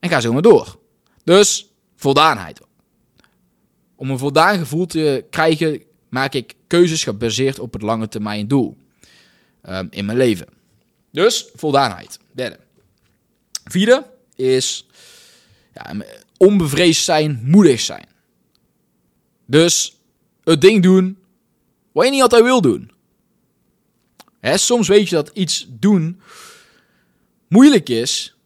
En 0.00 0.08
ga 0.08 0.20
zo 0.20 0.32
maar 0.32 0.42
door. 0.42 0.78
Dus 1.24 1.72
voldaanheid. 1.96 2.60
Om 3.96 4.10
een 4.10 4.18
voldaan 4.18 4.58
gevoel 4.58 4.86
te 4.86 5.24
krijgen, 5.30 5.82
maak 6.08 6.34
ik 6.34 6.54
keuzes 6.66 7.04
gebaseerd 7.04 7.58
op 7.58 7.72
het 7.72 7.82
lange 7.82 8.08
termijn 8.08 8.48
doel 8.48 8.76
um, 9.68 9.88
in 9.90 10.04
mijn 10.04 10.18
leven. 10.18 10.46
Dus 11.12 11.50
voldaanheid. 11.54 12.18
Derde. 12.32 12.58
Vierde 13.64 14.06
is 14.34 14.87
ja, 15.84 16.04
onbevreesd 16.36 17.04
zijn, 17.04 17.40
moedig 17.44 17.80
zijn. 17.80 18.06
Dus 19.46 19.96
het 20.44 20.60
ding 20.60 20.82
doen 20.82 21.18
wat 21.92 22.04
je 22.04 22.10
niet 22.10 22.22
altijd 22.22 22.42
wil 22.42 22.60
doen. 22.60 22.90
Soms 24.42 24.88
weet 24.88 25.08
je 25.08 25.14
dat 25.14 25.30
iets 25.34 25.66
doen 25.70 26.20
moeilijk 27.48 27.88
is, 27.88 28.36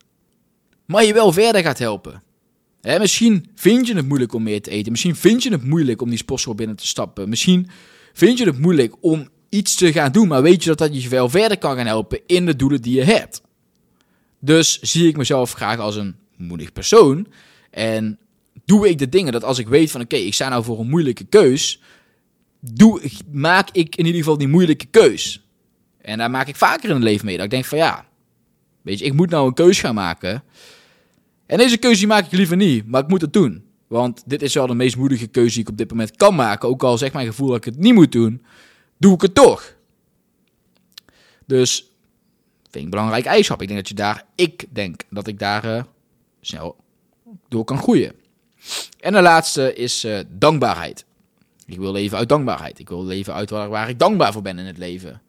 maar 0.84 1.04
je 1.04 1.12
wel 1.12 1.32
verder 1.32 1.62
gaat 1.62 1.78
helpen. 1.78 2.22
Hè, 2.80 2.98
misschien 2.98 3.50
vind 3.54 3.86
je 3.86 3.94
het 3.94 4.06
moeilijk 4.06 4.34
om 4.34 4.42
meer 4.42 4.62
te 4.62 4.70
eten. 4.70 4.90
Misschien 4.90 5.16
vind 5.16 5.42
je 5.42 5.50
het 5.50 5.64
moeilijk 5.64 6.02
om 6.02 6.08
die 6.08 6.18
sportschool 6.18 6.54
binnen 6.54 6.76
te 6.76 6.86
stappen. 6.86 7.28
Misschien 7.28 7.70
vind 8.12 8.38
je 8.38 8.44
het 8.44 8.58
moeilijk 8.58 8.94
om 9.00 9.28
iets 9.48 9.74
te 9.74 9.92
gaan 9.92 10.12
doen, 10.12 10.28
maar 10.28 10.42
weet 10.42 10.62
je 10.62 10.68
dat 10.68 10.78
dat 10.78 11.02
je 11.02 11.08
wel 11.08 11.28
verder 11.28 11.58
kan 11.58 11.76
gaan 11.76 11.86
helpen 11.86 12.20
in 12.26 12.46
de 12.46 12.56
doelen 12.56 12.82
die 12.82 12.94
je 12.94 13.04
hebt. 13.04 13.42
Dus 14.38 14.80
zie 14.80 15.08
ik 15.08 15.16
mezelf 15.16 15.52
graag 15.52 15.78
als 15.78 15.96
een 15.96 16.16
moedig 16.42 16.72
persoon. 16.72 17.26
En 17.70 18.18
doe 18.64 18.88
ik 18.88 18.98
de 18.98 19.08
dingen 19.08 19.32
dat 19.32 19.44
als 19.44 19.58
ik 19.58 19.68
weet 19.68 19.90
van 19.90 20.00
oké, 20.00 20.16
ik 20.16 20.34
sta 20.34 20.48
nou 20.48 20.64
voor 20.64 20.80
een 20.80 20.88
moeilijke 20.88 21.24
keus, 21.24 21.80
doe, 22.60 23.02
maak 23.32 23.68
ik 23.72 23.96
in 23.96 24.04
ieder 24.04 24.20
geval 24.20 24.38
die 24.38 24.48
moeilijke 24.48 24.86
keus. 24.86 25.46
En 26.00 26.18
daar 26.18 26.30
maak 26.30 26.48
ik 26.48 26.56
vaker 26.56 26.88
in 26.88 26.94
het 26.94 27.04
leven 27.04 27.26
mee. 27.26 27.36
Dat 27.36 27.44
ik 27.44 27.50
denk 27.50 27.64
van 27.64 27.78
ja, 27.78 28.06
weet 28.82 28.98
je, 28.98 29.04
ik 29.04 29.14
moet 29.14 29.30
nou 29.30 29.46
een 29.46 29.54
keus 29.54 29.80
gaan 29.80 29.94
maken. 29.94 30.42
En 31.46 31.58
deze 31.58 31.76
keuze 31.76 31.98
die 31.98 32.06
maak 32.06 32.24
ik 32.24 32.32
liever 32.32 32.56
niet, 32.56 32.86
maar 32.86 33.02
ik 33.02 33.08
moet 33.08 33.20
het 33.20 33.32
doen. 33.32 33.64
Want 33.86 34.22
dit 34.26 34.42
is 34.42 34.54
wel 34.54 34.66
de 34.66 34.74
meest 34.74 34.96
moedige 34.96 35.26
keuze 35.26 35.52
die 35.52 35.62
ik 35.62 35.68
op 35.68 35.76
dit 35.76 35.90
moment 35.90 36.16
kan 36.16 36.34
maken. 36.34 36.68
Ook 36.68 36.82
al 36.82 36.98
zegt 36.98 37.12
mijn 37.12 37.26
gevoel 37.26 37.48
dat 37.48 37.56
ik 37.56 37.64
het 37.64 37.78
niet 37.78 37.94
moet 37.94 38.12
doen, 38.12 38.42
doe 38.98 39.14
ik 39.14 39.20
het 39.20 39.34
toch. 39.34 39.76
Dus 41.46 41.92
vind 42.62 42.74
ik 42.74 42.82
een 42.82 42.90
belangrijk 42.90 43.24
eigenschap. 43.24 43.62
Ik 43.62 43.68
denk 43.68 43.78
dat 43.80 43.88
je 43.88 43.94
daar, 43.94 44.24
ik 44.34 44.64
denk 44.70 45.02
dat 45.10 45.26
ik 45.26 45.38
daar 45.38 45.64
uh, 45.64 45.82
snel 46.42 46.76
door 47.48 47.64
kan 47.64 47.78
groeien. 47.78 48.12
En 49.00 49.12
de 49.12 49.22
laatste 49.22 49.74
is 49.74 50.04
uh, 50.04 50.18
dankbaarheid. 50.28 51.04
Ik 51.66 51.78
wil 51.78 51.92
leven 51.92 52.18
uit 52.18 52.28
dankbaarheid. 52.28 52.78
Ik 52.78 52.88
wil 52.88 53.04
leven 53.04 53.34
uit 53.34 53.50
waar, 53.50 53.88
ik 53.88 53.98
dankbaar 53.98 54.32
voor 54.32 54.42
ben 54.42 54.58
in 54.58 54.66
het 54.66 54.78
leven. 54.78 55.22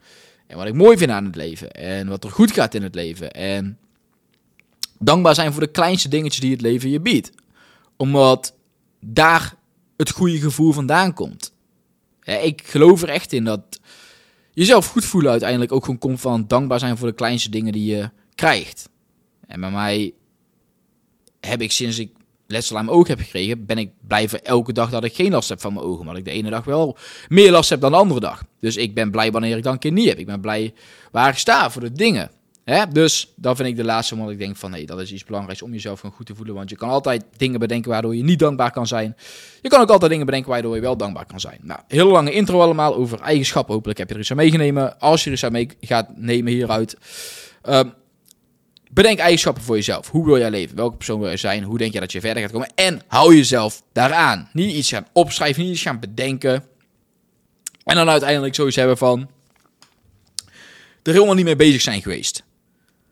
En 0.48 0.58
wat 0.58 0.68
ik 0.68 0.74
mooi 0.74 0.98
vind 0.98 1.12
aan 1.12 1.26
het 1.26 1.36
leven. 1.36 1.72
En 1.72 2.08
wat 2.08 2.24
er 2.24 2.32
goed 2.32 2.52
gaat 2.52 2.74
in 2.74 2.84
het 2.84 2.96
leven. 2.96 3.32
En 3.32 3.78
dankbaar 5.00 5.36
zijn 5.36 5.52
voor 5.52 5.62
de 5.62 5.72
kleinste 5.72 6.10
dingetjes 6.10 6.42
die 6.42 6.52
het 6.52 6.62
leven 6.62 6.90
je 6.90 7.00
biedt. 7.00 7.32
Omdat 7.98 8.56
daar 9.00 9.56
het 9.98 10.12
goede 10.12 10.40
gevoel 10.40 10.72
vandaan 10.72 11.14
komt. 11.14 11.54
Ik 12.24 12.62
geloof 12.66 13.02
er 13.02 13.10
echt 13.10 13.34
in 13.34 13.44
dat 13.44 13.80
jezelf 14.52 14.88
goed 14.88 15.06
voelen 15.06 15.32
uiteindelijk 15.32 15.72
ook 15.72 15.84
gewoon 15.84 16.00
komt 16.00 16.22
van 16.22 16.48
dankbaar 16.48 16.80
zijn 16.80 16.98
voor 16.98 17.08
de 17.08 17.14
kleinste 17.14 17.50
dingen 17.50 17.74
die 17.74 17.96
je 17.96 18.10
krijgt. 18.36 18.90
En 19.48 19.60
bij 19.60 19.72
mij 19.72 20.14
heb 21.48 21.62
ik 21.62 21.72
sinds 21.72 22.00
ik 22.00 22.12
letsel 22.48 22.78
aan 22.78 22.86
mijn 22.86 22.98
oog 22.98 23.08
heb 23.08 23.20
gekregen, 23.20 23.66
ben 23.66 23.78
ik 23.78 23.92
blijven 24.08 24.44
elke 24.44 24.74
dag 24.74 24.90
dat 24.90 25.04
ik 25.04 25.16
geen 25.16 25.32
last 25.32 25.50
heb 25.50 25.62
van 25.62 25.74
mijn 25.74 25.86
ogen. 25.86 26.06
Maar 26.06 26.18
ik 26.18 26.26
de 26.26 26.32
ene 26.32 26.50
dag 26.50 26.64
wel 26.64 26.98
meer 27.28 27.52
last 27.52 27.70
heb 27.70 27.82
dan 27.82 27.92
de 27.92 27.98
andere 27.98 28.20
dag. 28.20 28.44
Dus 28.60 28.78
ik 28.78 28.94
ben 28.94 29.12
blij 29.12 29.32
wanneer 29.32 29.58
ik 29.58 29.64
dan 29.64 29.74
een 29.74 29.80
keer 29.80 29.92
niet 29.92 30.08
heb. 30.08 30.18
Ik 30.18 30.26
ben 30.26 30.42
blij 30.42 30.74
waar 31.12 31.30
ik 31.30 31.38
sta 31.38 31.72
voor 31.72 31.82
de 31.82 31.92
dingen. 31.92 32.32
Dus 32.92 33.34
dat 33.36 33.56
vind 33.56 33.68
ik 33.68 33.76
de 33.76 33.84
laatste, 33.84 34.14
omdat 34.14 34.30
ik 34.30 34.38
denk 34.38 34.56
van 34.56 34.72
nee, 34.72 34.86
dat 34.86 35.00
is 35.00 35.12
iets 35.12 35.24
belangrijks 35.24 35.62
om 35.62 35.72
jezelf 35.72 36.00
gewoon 36.00 36.16
goed 36.16 36.26
te 36.26 36.36
voelen. 36.36 36.56
Want 36.56 36.70
je 36.70 36.76
kan 36.76 36.90
altijd 36.90 37.26
dingen 37.38 37.60
bedenken 37.60 37.92
waardoor 37.92 38.16
je 38.16 38.24
niet 38.24 38.40
dankbaar 38.40 38.72
kan 38.72 38.88
zijn. 38.88 39.16
Je 39.62 39.70
kan 39.70 39.82
ook 39.82 39.90
altijd 39.90 40.12
dingen 40.12 40.26
bedenken 40.26 40.50
waardoor 40.52 40.76
je 40.76 40.82
wel 40.82 40.98
dankbaar 40.98 41.26
kan 41.26 41.40
zijn. 41.40 41.60
Nou, 41.62 41.80
hele 41.88 42.10
lange 42.10 42.32
intro 42.32 42.62
allemaal 42.62 42.96
over 42.96 43.20
eigenschappen. 43.20 43.74
Hopelijk 43.74 44.00
heb 44.00 44.08
je 44.08 44.14
er 44.14 44.20
iets 44.20 44.32
aan 44.32 44.38
meegenomen. 44.38 45.00
Als 45.00 45.24
je 45.24 45.28
er 45.28 45.34
iets 45.34 45.46
aan 45.46 45.52
mee 45.52 45.70
gaat 45.82 46.18
nemen 46.18 46.52
hieruit. 46.52 46.98
Um, 47.70 47.94
Bedenk 48.94 49.20
eigenschappen 49.20 49.64
voor 49.64 49.76
jezelf. 49.76 50.10
Hoe 50.10 50.26
wil 50.26 50.38
jij 50.38 50.50
leven? 50.50 50.76
Welke 50.76 50.96
persoon 50.96 51.20
wil 51.20 51.30
je 51.30 51.38
zijn? 51.38 51.64
Hoe 51.64 51.78
denk 51.78 51.94
je 51.94 52.00
dat 52.00 52.12
je 52.12 52.20
verder 52.20 52.44
gaat 52.44 52.52
komen? 52.52 52.72
En 52.76 53.02
hou 53.08 53.36
jezelf 53.36 53.84
daaraan. 53.94 54.50
Niet 54.54 54.76
iets 54.76 54.90
gaan 54.90 55.08
opschrijven, 55.14 55.64
niet 55.64 55.72
iets 55.72 55.82
gaan 55.82 56.00
bedenken. 56.00 56.64
En 57.84 57.96
dan 57.96 58.10
uiteindelijk 58.10 58.56
zoiets 58.56 58.76
hebben 58.76 58.98
van... 58.98 59.30
Er 61.04 61.14
helemaal 61.14 61.36
niet 61.36 61.46
mee 61.46 61.56
bezig 61.56 61.82
zijn 61.82 62.02
geweest. 62.02 62.44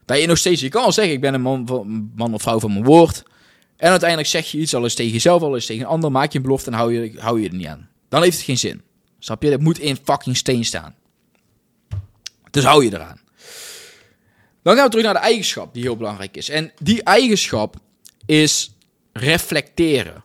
Dat 0.06 0.20
je 0.20 0.28
nog 0.28 0.38
steeds... 0.38 0.62
Je 0.62 0.70
kan 0.70 0.82
wel 0.82 0.92
zeggen, 0.92 1.14
ik 1.14 1.22
ben 1.22 1.34
een 1.34 1.42
man, 1.42 2.12
man 2.16 2.34
of 2.34 2.42
vrouw 2.42 2.60
van 2.60 2.72
mijn 2.72 2.86
woord. 2.86 3.24
En 3.78 3.90
uiteindelijk 3.90 4.30
zeg 4.30 4.52
je 4.52 4.58
iets, 4.58 4.76
al 4.76 4.84
eens 4.84 4.94
tegen 4.94 5.12
jezelf, 5.12 5.42
al 5.42 5.56
eens 5.56 5.66
tegen 5.66 5.84
een 5.84 5.90
ander. 5.90 6.12
Maak 6.12 6.32
je 6.32 6.38
een 6.38 6.44
belofte 6.44 6.72
en 6.72 6.78
hou 6.78 6.94
je, 6.94 7.20
hou 7.20 7.42
je 7.42 7.50
er 7.50 7.56
niet 7.56 7.68
aan. 7.68 7.90
Dan 8.10 8.22
heeft 8.22 8.36
het 8.36 8.46
geen 8.46 8.58
zin. 8.58 8.82
Snap 9.20 9.44
je? 9.44 9.50
Dat 9.50 9.60
moet 9.60 9.80
in 9.80 9.98
fucking 10.04 10.38
steen 10.38 10.66
staan. 10.66 10.96
Dus 12.52 12.64
hou 12.64 12.86
je 12.86 12.94
eraan. 12.94 13.20
Dan 14.62 14.76
gaan 14.76 14.84
we 14.84 14.90
terug 14.90 15.06
naar 15.06 15.14
de 15.14 15.20
eigenschap 15.20 15.74
die 15.74 15.84
heel 15.84 15.98
belangrijk 15.98 16.38
is. 16.38 16.50
En 16.50 16.72
die 16.80 17.04
eigenschap 17.04 17.76
is 18.26 18.76
reflecteren. 19.14 20.24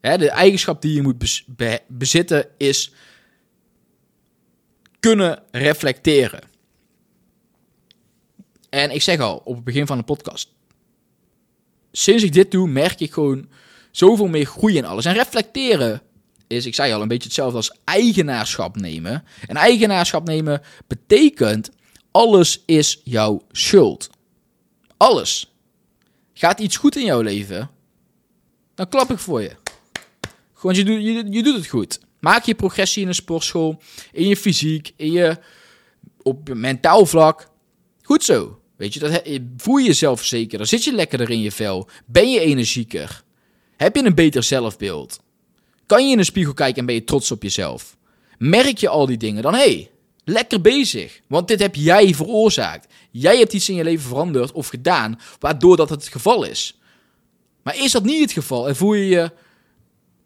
de 0.00 0.30
eigenschap 0.30 0.82
die 0.82 0.94
je 0.94 1.02
moet 1.02 1.44
bezitten 1.88 2.46
is 2.56 2.92
kunnen 5.00 5.42
reflecteren. 5.50 6.40
En 8.70 8.90
ik 8.90 9.02
zeg 9.02 9.20
al 9.20 9.40
op 9.44 9.54
het 9.54 9.64
begin 9.64 9.86
van 9.86 9.98
de 9.98 10.04
podcast. 10.04 10.52
Sinds 11.92 12.22
ik 12.22 12.32
dit 12.32 12.50
doe, 12.50 12.68
merk 12.68 13.00
ik 13.00 13.12
gewoon 13.12 13.48
zoveel 13.90 14.26
meer 14.26 14.44
groei 14.44 14.76
in 14.76 14.84
alles. 14.84 15.04
En 15.04 15.14
reflecteren 15.14 16.02
is, 16.46 16.66
ik 16.66 16.74
zei 16.74 16.92
al, 16.92 17.02
een 17.02 17.08
beetje 17.08 17.24
hetzelfde 17.24 17.56
als 17.56 17.78
eigenaarschap 17.84 18.76
nemen. 18.76 19.24
En 19.46 19.56
eigenaarschap 19.56 20.26
nemen 20.26 20.62
betekent, 20.86 21.70
alles 22.18 22.62
is 22.66 23.00
jouw 23.04 23.42
schuld. 23.52 24.10
Alles. 24.96 25.52
Gaat 26.34 26.60
iets 26.60 26.76
goed 26.76 26.96
in 26.96 27.04
jouw 27.04 27.20
leven, 27.20 27.70
dan 28.74 28.88
klap 28.88 29.10
ik 29.10 29.18
voor 29.18 29.42
je. 29.42 29.56
Gewoon, 30.54 30.76
je, 30.76 30.84
doet, 30.84 31.02
je, 31.34 31.42
doet 31.42 31.54
het 31.54 31.66
goed. 31.66 32.00
Maak 32.20 32.44
je 32.44 32.54
progressie 32.54 33.02
in 33.02 33.08
een 33.08 33.14
sportschool, 33.14 33.82
in 34.12 34.28
je 34.28 34.36
fysiek, 34.36 34.92
in 34.96 35.12
je, 35.12 35.36
op 36.22 36.54
mentaal 36.54 37.06
vlak. 37.06 37.50
Goed 38.02 38.24
zo. 38.24 38.60
Weet 38.76 38.94
je, 38.94 39.00
dat, 39.00 39.22
voel 39.56 39.76
je 39.76 39.86
jezelf. 39.86 40.28
Dan 40.28 40.66
zit 40.66 40.84
je 40.84 40.92
lekkerder 40.92 41.30
in 41.30 41.40
je 41.40 41.52
vel. 41.52 41.88
Ben 42.06 42.30
je 42.30 42.40
energieker. 42.40 43.22
Heb 43.76 43.96
je 43.96 44.04
een 44.04 44.14
beter 44.14 44.42
zelfbeeld. 44.42 45.20
Kan 45.86 46.06
je 46.06 46.12
in 46.12 46.18
een 46.18 46.24
spiegel 46.24 46.54
kijken 46.54 46.78
en 46.78 46.86
ben 46.86 46.94
je 46.94 47.04
trots 47.04 47.30
op 47.30 47.42
jezelf. 47.42 47.96
Merk 48.38 48.78
je 48.78 48.88
al 48.88 49.06
die 49.06 49.16
dingen, 49.16 49.42
dan 49.42 49.54
hé, 49.54 49.60
hey, 49.60 49.90
lekker 50.28 50.60
bezig. 50.60 51.20
Want 51.26 51.48
dit 51.48 51.60
heb 51.60 51.74
jij 51.74 52.14
veroorzaakt. 52.14 52.92
Jij 53.10 53.38
hebt 53.38 53.52
iets 53.52 53.68
in 53.68 53.74
je 53.74 53.84
leven 53.84 54.08
veranderd 54.08 54.52
of 54.52 54.68
gedaan, 54.68 55.20
waardoor 55.38 55.76
dat 55.76 55.90
het 55.90 56.08
geval 56.08 56.44
is. 56.44 56.78
Maar 57.62 57.76
is 57.76 57.92
dat 57.92 58.04
niet 58.04 58.20
het 58.20 58.32
geval 58.32 58.68
en 58.68 58.76
voel 58.76 58.94
je 58.94 59.06
je 59.08 59.30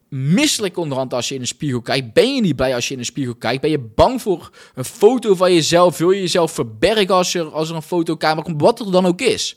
misselijk 0.09 0.77
onderhand 0.77 1.15
als 1.15 1.29
je 1.29 1.35
in 1.35 1.41
een 1.41 1.47
spiegel 1.47 1.81
kijkt? 1.81 2.13
Ben 2.13 2.35
je 2.35 2.41
niet 2.41 2.57
blij 2.57 2.75
als 2.75 2.89
je 2.89 2.95
in 2.95 2.99
een 2.99 3.05
spiegel 3.05 3.35
kijkt? 3.35 3.61
Ben 3.61 3.71
je 3.71 3.79
bang 3.79 4.23
voor 4.23 4.51
een 4.75 4.85
foto 4.85 5.35
van 5.35 5.55
jezelf? 5.55 5.99
Wil 5.99 6.11
je 6.11 6.21
jezelf 6.21 6.53
verbergen 6.53 7.15
als 7.15 7.35
er, 7.35 7.53
als 7.53 7.69
er 7.69 7.77
een 7.77 7.83
fotocamera 7.83 8.43
komt? 8.43 8.61
Wat 8.61 8.81
er 8.81 8.91
dan 8.91 9.07
ook 9.07 9.21
is. 9.21 9.57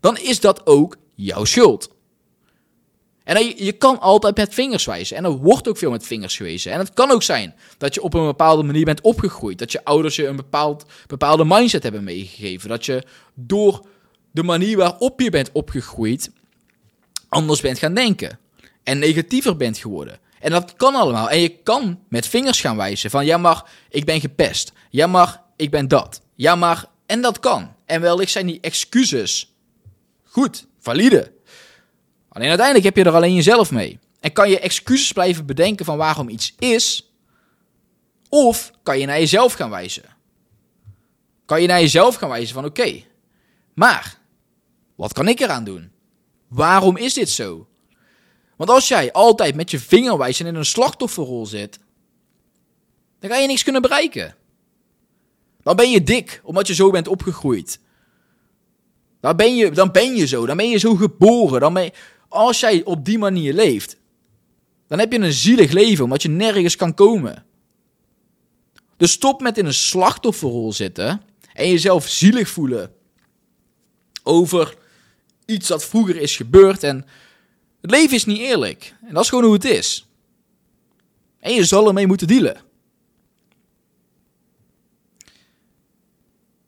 Dan 0.00 0.18
is 0.18 0.40
dat 0.40 0.66
ook 0.66 0.96
jouw 1.14 1.44
schuld. 1.44 1.90
En 3.24 3.64
je, 3.64 3.72
kan 3.72 4.00
altijd 4.00 4.36
met 4.36 4.54
vingers 4.54 4.84
wijzen. 4.84 5.16
En 5.16 5.24
er 5.24 5.30
wordt 5.30 5.68
ook 5.68 5.76
veel 5.76 5.90
met 5.90 6.06
vingers 6.06 6.36
gewezen. 6.36 6.72
En 6.72 6.78
het 6.78 6.94
kan 6.94 7.10
ook 7.10 7.22
zijn 7.22 7.54
dat 7.78 7.94
je 7.94 8.02
op 8.02 8.14
een 8.14 8.24
bepaalde 8.24 8.62
manier 8.62 8.84
bent 8.84 9.00
opgegroeid. 9.00 9.58
Dat 9.58 9.72
je 9.72 9.84
ouders 9.84 10.16
je 10.16 10.26
een 10.26 10.36
bepaald, 10.36 10.84
bepaalde 11.06 11.44
mindset 11.44 11.82
hebben 11.82 12.04
meegegeven. 12.04 12.68
Dat 12.68 12.86
je 12.86 13.02
door 13.34 13.86
de 14.30 14.42
manier 14.42 14.76
waarop 14.76 15.20
je 15.20 15.30
bent 15.30 15.50
opgegroeid 15.52 16.30
anders 17.28 17.60
bent 17.60 17.78
gaan 17.78 17.94
denken. 17.94 18.38
En 18.82 18.98
negatiever 18.98 19.56
bent 19.56 19.78
geworden. 19.78 20.18
En 20.40 20.50
dat 20.50 20.74
kan 20.76 20.94
allemaal. 20.94 21.30
En 21.30 21.40
je 21.40 21.48
kan 21.48 22.00
met 22.08 22.26
vingers 22.26 22.60
gaan 22.60 22.76
wijzen 22.76 23.10
van 23.10 23.26
ja 23.26 23.36
maar 23.36 23.64
ik 23.88 24.04
ben 24.04 24.20
gepest. 24.20 24.72
Ja 24.90 25.06
maar 25.06 25.42
ik 25.56 25.70
ben 25.70 25.88
dat. 25.88 26.20
Ja 26.34 26.54
maar 26.54 26.84
en 27.06 27.20
dat 27.20 27.40
kan. 27.40 27.74
En 27.86 28.00
wellicht 28.00 28.32
zijn 28.32 28.46
die 28.46 28.60
excuses 28.60 29.54
goed, 30.24 30.66
valide. 30.80 31.32
Alleen 32.30 32.48
uiteindelijk 32.48 32.86
heb 32.86 32.96
je 32.96 33.04
er 33.04 33.16
alleen 33.16 33.34
jezelf 33.34 33.70
mee. 33.70 33.98
En 34.20 34.32
kan 34.32 34.50
je 34.50 34.60
excuses 34.60 35.12
blijven 35.12 35.46
bedenken 35.46 35.84
van 35.84 35.96
waarom 35.96 36.28
iets 36.28 36.54
is, 36.58 37.12
of 38.28 38.70
kan 38.82 38.98
je 38.98 39.06
naar 39.06 39.18
jezelf 39.18 39.52
gaan 39.52 39.70
wijzen. 39.70 40.04
Kan 41.44 41.60
je 41.60 41.66
naar 41.66 41.80
jezelf 41.80 42.14
gaan 42.14 42.28
wijzen 42.28 42.54
van 42.54 42.64
oké, 42.64 43.02
maar 43.74 44.18
wat 44.94 45.12
kan 45.12 45.28
ik 45.28 45.40
eraan 45.40 45.64
doen? 45.64 45.92
Waarom 46.48 46.96
is 46.96 47.14
dit 47.14 47.30
zo? 47.30 47.68
Want 48.56 48.70
als 48.70 48.88
jij 48.88 49.12
altijd 49.12 49.54
met 49.54 49.70
je 49.70 49.78
vinger 49.78 50.18
wijst 50.18 50.40
en 50.40 50.46
in 50.46 50.54
een 50.54 50.64
slachtofferrol 50.64 51.46
zit, 51.46 51.78
dan 53.18 53.30
ga 53.30 53.36
je 53.36 53.46
niks 53.46 53.62
kunnen 53.62 53.82
bereiken. 53.82 54.34
Dan 55.62 55.76
ben 55.76 55.90
je 55.90 56.02
dik, 56.02 56.40
omdat 56.44 56.66
je 56.66 56.74
zo 56.74 56.90
bent 56.90 57.08
opgegroeid. 57.08 57.80
Dan 59.20 59.36
ben 59.36 59.56
je, 59.56 59.70
dan 59.70 59.90
ben 59.90 60.16
je 60.16 60.26
zo, 60.26 60.46
dan 60.46 60.56
ben 60.56 60.68
je 60.68 60.78
zo 60.78 60.94
geboren. 60.94 61.60
Dan 61.60 61.74
ben 61.74 61.82
je, 61.82 61.92
als 62.30 62.60
jij 62.60 62.84
op 62.84 63.04
die 63.04 63.18
manier 63.18 63.54
leeft, 63.54 63.96
dan 64.86 64.98
heb 64.98 65.12
je 65.12 65.18
een 65.18 65.32
zielig 65.32 65.72
leven, 65.72 66.04
omdat 66.04 66.22
je 66.22 66.28
nergens 66.28 66.76
kan 66.76 66.94
komen. 66.94 67.44
Dus 68.96 69.12
stop 69.12 69.40
met 69.40 69.58
in 69.58 69.66
een 69.66 69.74
slachtofferrol 69.74 70.72
zitten 70.72 71.22
en 71.52 71.68
jezelf 71.68 72.08
zielig 72.08 72.48
voelen 72.48 72.94
over 74.22 74.76
iets 75.44 75.68
dat 75.68 75.84
vroeger 75.84 76.16
is 76.16 76.36
gebeurd. 76.36 76.82
En 76.82 77.06
het 77.80 77.90
leven 77.90 78.16
is 78.16 78.24
niet 78.24 78.38
eerlijk. 78.38 78.94
En 79.06 79.14
dat 79.14 79.22
is 79.22 79.28
gewoon 79.28 79.44
hoe 79.44 79.52
het 79.52 79.64
is. 79.64 80.06
En 81.38 81.54
je 81.54 81.64
zal 81.64 81.86
ermee 81.86 82.06
moeten 82.06 82.26
dealen. 82.26 82.60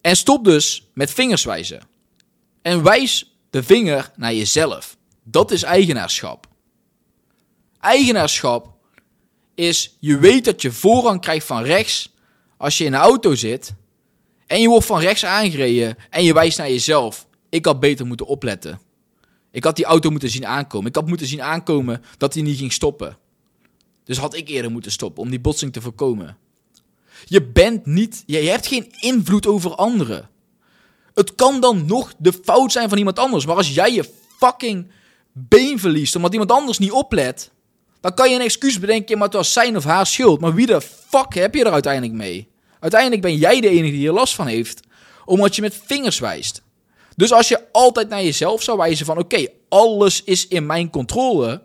En 0.01 0.17
stop 0.17 0.45
dus 0.45 0.89
met 0.95 1.11
vingers 1.11 1.45
wijzen. 1.45 1.81
En 2.63 2.83
wijs 2.83 3.37
de 3.51 3.63
vinger 3.63 4.13
naar 4.17 4.35
jezelf. 4.35 4.97
Dat 5.23 5.51
is 5.51 5.63
eigenaarschap. 5.63 6.47
Eigenaarschap 7.81 8.75
is 9.55 9.97
je 10.01 10.19
weet 10.19 10.45
dat 10.45 10.63
je 10.63 10.73
voorrang 10.73 11.21
krijgt 11.21 11.47
van 11.47 11.63
rechts 11.63 12.15
als 12.57 12.79
je 12.79 12.85
in 12.85 12.93
een 12.93 13.01
auto 13.01 13.35
zit 13.35 13.75
en 14.47 14.61
je 14.61 14.69
wordt 14.69 14.87
van 14.87 15.01
rechts 15.01 15.25
aangereden 15.25 15.97
en 16.11 16.25
je 16.25 16.35
wijst 16.35 16.59
naar 16.59 16.71
jezelf. 16.71 17.27
Ik 17.49 17.65
had 17.65 17.81
beter 17.81 18.07
moeten 18.07 18.27
opletten. 18.27 18.81
Ik 19.51 19.65
had 19.65 19.77
die 19.77 19.85
auto 19.85 20.11
moeten 20.11 20.31
zien 20.31 20.47
aankomen. 20.47 20.89
Ik 20.89 20.95
had 20.95 21.07
moeten 21.07 21.27
zien 21.27 21.43
aankomen 21.43 22.03
dat 22.19 22.35
hij 22.35 22.43
niet 22.43 22.59
ging 22.59 22.73
stoppen. 22.73 23.17
Dus 24.05 24.19
had 24.19 24.35
ik 24.35 24.49
eerder 24.49 24.71
moeten 24.71 24.93
stoppen 24.93 25.23
om 25.23 25.31
die 25.31 25.41
botsing 25.41 25.73
te 25.73 25.81
voorkomen. 25.81 26.37
Je 27.25 27.43
bent 27.43 27.87
niet, 27.87 28.23
je 28.27 28.39
hebt 28.39 28.67
geen 28.67 28.93
invloed 29.01 29.47
over 29.47 29.75
anderen. 29.75 30.31
Het 31.15 31.35
kan 31.35 31.61
dan 31.61 31.87
nog 31.87 32.15
de 32.19 32.33
fout 32.33 32.73
zijn 32.73 32.89
van 32.89 32.99
iemand 32.99 33.19
anders, 33.19 33.47
maar 33.47 33.57
als 33.57 33.75
jij 33.75 33.93
je 33.93 34.11
fucking 34.39 34.91
been 35.33 35.79
verliest 35.79 36.17
omdat 36.17 36.33
iemand 36.33 36.51
anders 36.51 36.79
niet 36.79 36.93
oplet, 36.93 37.51
dan 38.01 38.15
kan 38.15 38.31
je 38.31 38.35
een 38.35 38.43
excuus 38.43 38.79
bedenken, 38.79 39.19
maar 39.19 39.27
het 39.27 39.37
was 39.37 39.53
zijn 39.53 39.77
of 39.77 39.85
haar 39.85 40.07
schuld. 40.07 40.41
Maar 40.41 40.55
wie 40.55 40.67
de 40.67 40.81
fuck 40.81 41.35
heb 41.35 41.55
je 41.55 41.65
er 41.65 41.73
uiteindelijk 41.73 42.15
mee? 42.15 42.49
Uiteindelijk 42.81 43.23
ben 43.23 43.37
jij 43.37 43.61
de 43.61 43.69
enige 43.69 43.93
die 43.93 44.07
er 44.07 44.13
last 44.13 44.35
van 44.35 44.47
heeft, 44.47 44.81
omdat 45.25 45.57
je 45.57 45.63
met 45.63 45.81
vingers 45.85 46.19
wijst. 46.19 46.63
Dus 47.17 47.33
als 47.33 47.49
je 47.49 47.73
altijd 47.73 48.09
naar 48.09 48.23
jezelf 48.23 48.63
zou 48.63 48.79
wijzen 48.79 49.07
van 49.07 49.19
oké, 49.19 49.47
alles 49.69 50.25
is 50.25 50.49
in 50.49 50.67
mijn 50.67 50.91
controle 50.91 51.63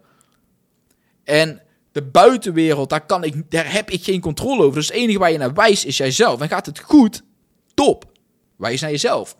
en 1.24 1.62
de 1.91 2.03
buitenwereld, 2.03 2.89
daar, 2.89 3.05
kan 3.05 3.24
ik, 3.24 3.51
daar 3.51 3.71
heb 3.71 3.89
ik 3.89 4.03
geen 4.03 4.21
controle 4.21 4.63
over. 4.63 4.75
Dus 4.75 4.88
het 4.88 4.97
enige 4.97 5.19
waar 5.19 5.31
je 5.31 5.38
naar 5.38 5.53
wijst 5.53 5.86
is 5.86 5.97
jijzelf. 5.97 6.41
En 6.41 6.47
gaat 6.47 6.65
het 6.65 6.79
goed, 6.79 7.24
top. 7.74 8.12
Wijs 8.57 8.81
naar 8.81 8.91
jezelf 8.91 9.36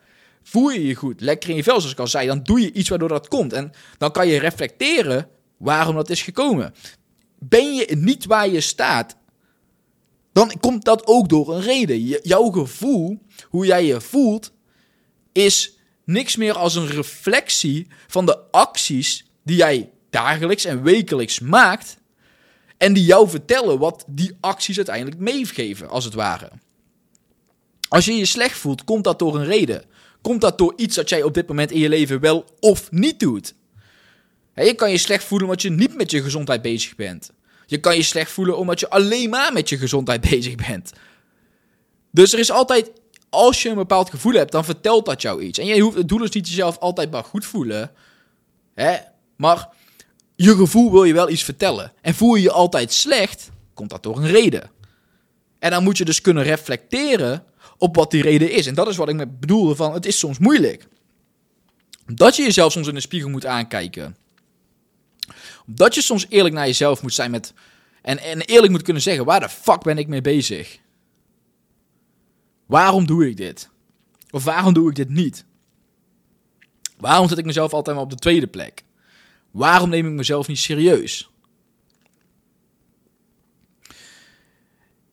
voel 0.50 0.70
je 0.70 0.88
je 0.88 0.96
goed, 0.96 1.22
lekker 1.22 1.50
in 1.50 1.56
je 1.56 1.64
vel, 1.64 1.80
zoals 1.80 1.94
ik 1.94 2.00
al 2.00 2.08
zei, 2.08 2.28
dan 2.28 2.44
doe 2.44 2.62
je 2.62 2.72
iets 2.72 2.90
waardoor 2.90 3.10
dat 3.10 3.28
komt. 3.28 3.54
En 3.54 3.72
dan 3.98 4.12
kan 4.12 4.28
je 4.28 4.40
reflecteren 4.40 5.30
waarom 5.58 5.96
dat 5.96 6.10
is 6.10 6.22
gekomen. 6.22 6.74
Ben 7.40 7.76
je 7.76 7.96
niet 7.96 8.26
waar 8.26 8.50
je 8.50 8.62
staat, 8.62 9.16
dan 10.34 10.60
komt 10.60 10.86
dat 10.86 11.08
ook 11.08 11.30
door 11.30 11.56
een 11.56 11.62
reden. 11.62 12.00
jouw 12.00 12.50
gevoel, 12.50 13.20
hoe 13.44 13.66
jij 13.66 13.86
je 13.86 14.02
voelt, 14.02 14.52
is 15.32 15.78
niks 16.04 16.36
meer 16.36 16.54
als 16.54 16.76
een 16.76 16.88
reflectie 16.88 17.88
van 18.08 18.26
de 18.26 18.40
acties 18.52 19.26
die 19.44 19.58
jij 19.58 19.90
dagelijks 20.10 20.66
en 20.66 20.84
wekelijks 20.84 21.40
maakt. 21.40 21.98
En 22.78 22.94
die 22.94 23.06
jou 23.06 23.30
vertellen 23.30 23.80
wat 23.80 24.06
die 24.08 24.38
acties 24.40 24.78
uiteindelijk 24.78 25.18
meegeven, 25.18 25.90
als 25.90 26.06
het 26.06 26.14
ware. 26.14 26.52
Als 27.90 28.06
je 28.06 28.14
je 28.14 28.26
slecht 28.26 28.58
voelt, 28.58 28.84
komt 28.84 29.04
dat 29.04 29.20
door 29.20 29.36
een 29.36 29.46
reden. 29.46 29.86
Komt 30.22 30.42
dat 30.42 30.58
door 30.58 30.74
iets 30.76 30.96
dat 30.96 31.10
jij 31.10 31.24
op 31.24 31.34
dit 31.34 31.48
moment 31.48 31.72
in 31.72 31.80
je 31.80 31.90
leven 31.90 32.20
wel 32.20 32.46
of 32.60 32.92
niet 32.92 33.20
doet? 33.20 33.56
je 34.66 34.74
kan 34.74 34.92
je 34.92 34.98
slecht 34.98 35.24
voelen 35.24 35.48
omdat 35.48 35.62
je 35.62 35.70
niet 35.70 35.96
met 35.96 36.12
je 36.12 36.22
gezondheid 36.22 36.62
bezig 36.62 36.96
bent. 36.96 37.32
Je 37.66 37.80
kan 37.80 37.96
je 37.96 38.04
slecht 38.04 38.32
voelen 38.32 38.58
omdat 38.58 38.80
je 38.80 38.90
alleen 38.90 39.30
maar 39.30 39.54
met 39.54 39.70
je 39.70 39.78
gezondheid 39.78 40.22
bezig 40.30 40.56
bent. 40.56 40.92
Dus 42.12 42.34
er 42.34 42.40
is 42.40 42.52
altijd, 42.52 42.92
als 43.30 43.62
je 43.62 43.70
een 43.70 43.76
bepaald 43.76 44.10
gevoel 44.10 44.34
hebt, 44.34 44.52
dan 44.52 44.66
vertelt 44.66 45.06
dat 45.06 45.22
jou 45.22 45.42
iets. 45.42 45.60
En 45.60 45.66
je 45.66 45.82
hoeft, 45.82 45.98
het 45.98 46.08
doel 46.08 46.24
is 46.24 46.30
niet 46.30 46.48
jezelf 46.48 46.78
altijd 46.78 47.12
maar 47.12 47.24
goed 47.24 47.46
voelen. 47.46 47.92
Hè? 48.74 48.98
Maar 49.36 49.70
je 50.36 50.56
gevoel 50.56 50.92
wil 50.92 51.04
je 51.04 51.14
wel 51.14 51.30
iets 51.30 51.44
vertellen. 51.44 51.94
En 52.02 52.16
voel 52.16 52.36
je 52.36 52.42
je 52.42 52.52
altijd 52.52 52.94
slecht, 52.94 53.50
komt 53.74 53.90
dat 53.90 54.04
door 54.04 54.18
een 54.18 54.28
reden. 54.28 54.72
En 55.60 55.72
dan 55.72 55.84
moet 55.84 55.98
je 55.98 56.06
dus 56.06 56.22
kunnen 56.22 56.44
reflecteren 56.44 57.44
op 57.78 57.96
wat 57.96 58.12
die 58.12 58.22
reden 58.22 58.52
is. 58.52 58.68
En 58.68 58.76
dat 58.76 58.88
is 58.88 58.98
wat 58.98 59.10
ik 59.10 59.40
bedoelde 59.40 59.76
van 59.76 59.94
het 59.94 60.06
is 60.06 60.20
soms 60.20 60.38
moeilijk. 60.38 60.88
Dat 62.06 62.36
je 62.36 62.44
jezelf 62.44 62.72
soms 62.72 62.88
in 62.88 62.94
de 62.94 63.00
spiegel 63.00 63.30
moet 63.30 63.46
aankijken. 63.46 64.18
Dat 65.66 65.96
je 65.96 66.02
soms 66.02 66.26
eerlijk 66.30 66.56
naar 66.56 66.66
jezelf 66.66 67.02
moet 67.02 67.14
zijn 67.14 67.32
met. 67.32 67.54
En, 68.02 68.20
en 68.20 68.42
eerlijk 68.42 68.72
moet 68.72 68.82
kunnen 68.82 69.02
zeggen: 69.02 69.26
waar 69.26 69.40
de 69.40 69.50
fuck 69.50 69.84
ben 69.84 69.98
ik 69.98 70.08
mee 70.08 70.22
bezig? 70.22 70.80
Waarom 72.66 73.06
doe 73.06 73.30
ik 73.30 73.38
dit? 73.38 73.70
Of 74.30 74.44
waarom 74.44 74.74
doe 74.74 74.90
ik 74.90 74.96
dit 74.96 75.10
niet? 75.10 75.46
Waarom 76.98 77.28
zet 77.28 77.38
ik 77.38 77.46
mezelf 77.46 77.74
altijd 77.74 77.96
maar 77.96 78.06
op 78.06 78.12
de 78.12 78.18
tweede 78.18 78.48
plek? 78.48 78.84
Waarom 79.52 79.90
neem 79.90 80.08
ik 80.08 80.12
mezelf 80.12 80.48
niet 80.48 80.60
serieus? 80.60 81.30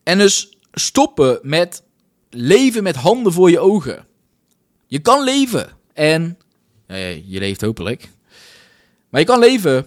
En 0.03 0.17
dus 0.17 0.57
stoppen 0.71 1.39
met 1.41 1.83
leven 2.35 2.83
met 2.83 2.95
handen 2.95 3.33
voor 3.33 3.49
je 3.49 3.59
ogen. 3.59 4.05
Je 4.87 4.99
kan 4.99 5.23
leven. 5.23 5.69
En 5.93 6.37
je 7.25 7.39
leeft 7.39 7.61
hopelijk. 7.61 8.09
Maar 9.09 9.19
je 9.19 9.25
kan 9.25 9.39
leven 9.39 9.85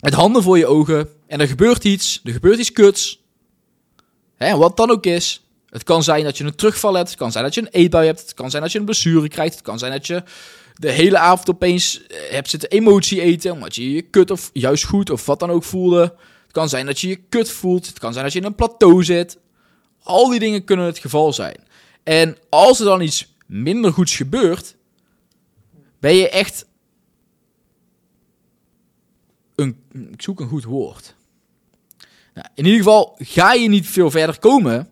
met 0.00 0.14
handen 0.14 0.42
voor 0.42 0.58
je 0.58 0.66
ogen 0.66 1.08
en 1.26 1.40
er 1.40 1.48
gebeurt 1.48 1.84
iets, 1.84 2.20
er 2.24 2.32
gebeurt 2.32 2.58
iets 2.58 2.72
kuts. 2.72 3.22
Hè, 4.36 4.56
wat 4.56 4.76
dan 4.76 4.90
ook 4.90 5.06
is. 5.06 5.46
Het 5.68 5.82
kan 5.82 6.02
zijn 6.02 6.24
dat 6.24 6.38
je 6.38 6.44
een 6.44 6.54
terugval 6.54 6.94
hebt, 6.94 7.08
het 7.08 7.18
kan 7.18 7.32
zijn 7.32 7.44
dat 7.44 7.54
je 7.54 7.60
een 7.60 7.68
eetbui 7.68 8.06
hebt, 8.06 8.20
het 8.20 8.34
kan 8.34 8.50
zijn 8.50 8.62
dat 8.62 8.72
je 8.72 8.78
een 8.78 8.84
blessure 8.84 9.28
krijgt, 9.28 9.54
het 9.54 9.62
kan 9.62 9.78
zijn 9.78 9.92
dat 9.92 10.06
je 10.06 10.22
de 10.74 10.90
hele 10.90 11.18
avond 11.18 11.50
opeens 11.50 12.06
eh, 12.06 12.16
hebt 12.30 12.50
zitten 12.50 12.70
emotie 12.70 13.20
eten, 13.20 13.52
omdat 13.52 13.74
je 13.74 13.92
je 13.92 14.02
kut 14.02 14.30
of 14.30 14.50
juist 14.52 14.84
goed 14.84 15.10
of 15.10 15.26
wat 15.26 15.40
dan 15.40 15.50
ook 15.50 15.64
voelde. 15.64 16.00
Het 16.42 16.52
kan 16.52 16.68
zijn 16.68 16.86
dat 16.86 17.00
je 17.00 17.08
je 17.08 17.20
kut 17.28 17.50
voelt, 17.50 17.86
het 17.86 17.98
kan 17.98 18.12
zijn 18.12 18.24
dat 18.24 18.32
je 18.32 18.38
in 18.38 18.44
een 18.44 18.54
plateau 18.54 19.04
zit. 19.04 19.38
Al 20.02 20.28
die 20.28 20.38
dingen 20.38 20.64
kunnen 20.64 20.86
het 20.86 20.98
geval 20.98 21.32
zijn. 21.32 21.56
En 22.02 22.36
als 22.48 22.78
er 22.78 22.84
dan 22.84 23.00
iets 23.00 23.34
minder 23.46 23.92
goeds 23.92 24.16
gebeurt, 24.16 24.76
ben 26.00 26.14
je 26.14 26.28
echt 26.28 26.66
een, 29.54 29.82
ik 30.12 30.22
zoek 30.22 30.40
een 30.40 30.48
goed 30.48 30.64
woord. 30.64 31.14
Nou, 32.34 32.46
in 32.54 32.64
ieder 32.64 32.78
geval 32.78 33.14
ga 33.18 33.52
je 33.52 33.68
niet 33.68 33.86
veel 33.86 34.10
verder 34.10 34.38
komen 34.38 34.90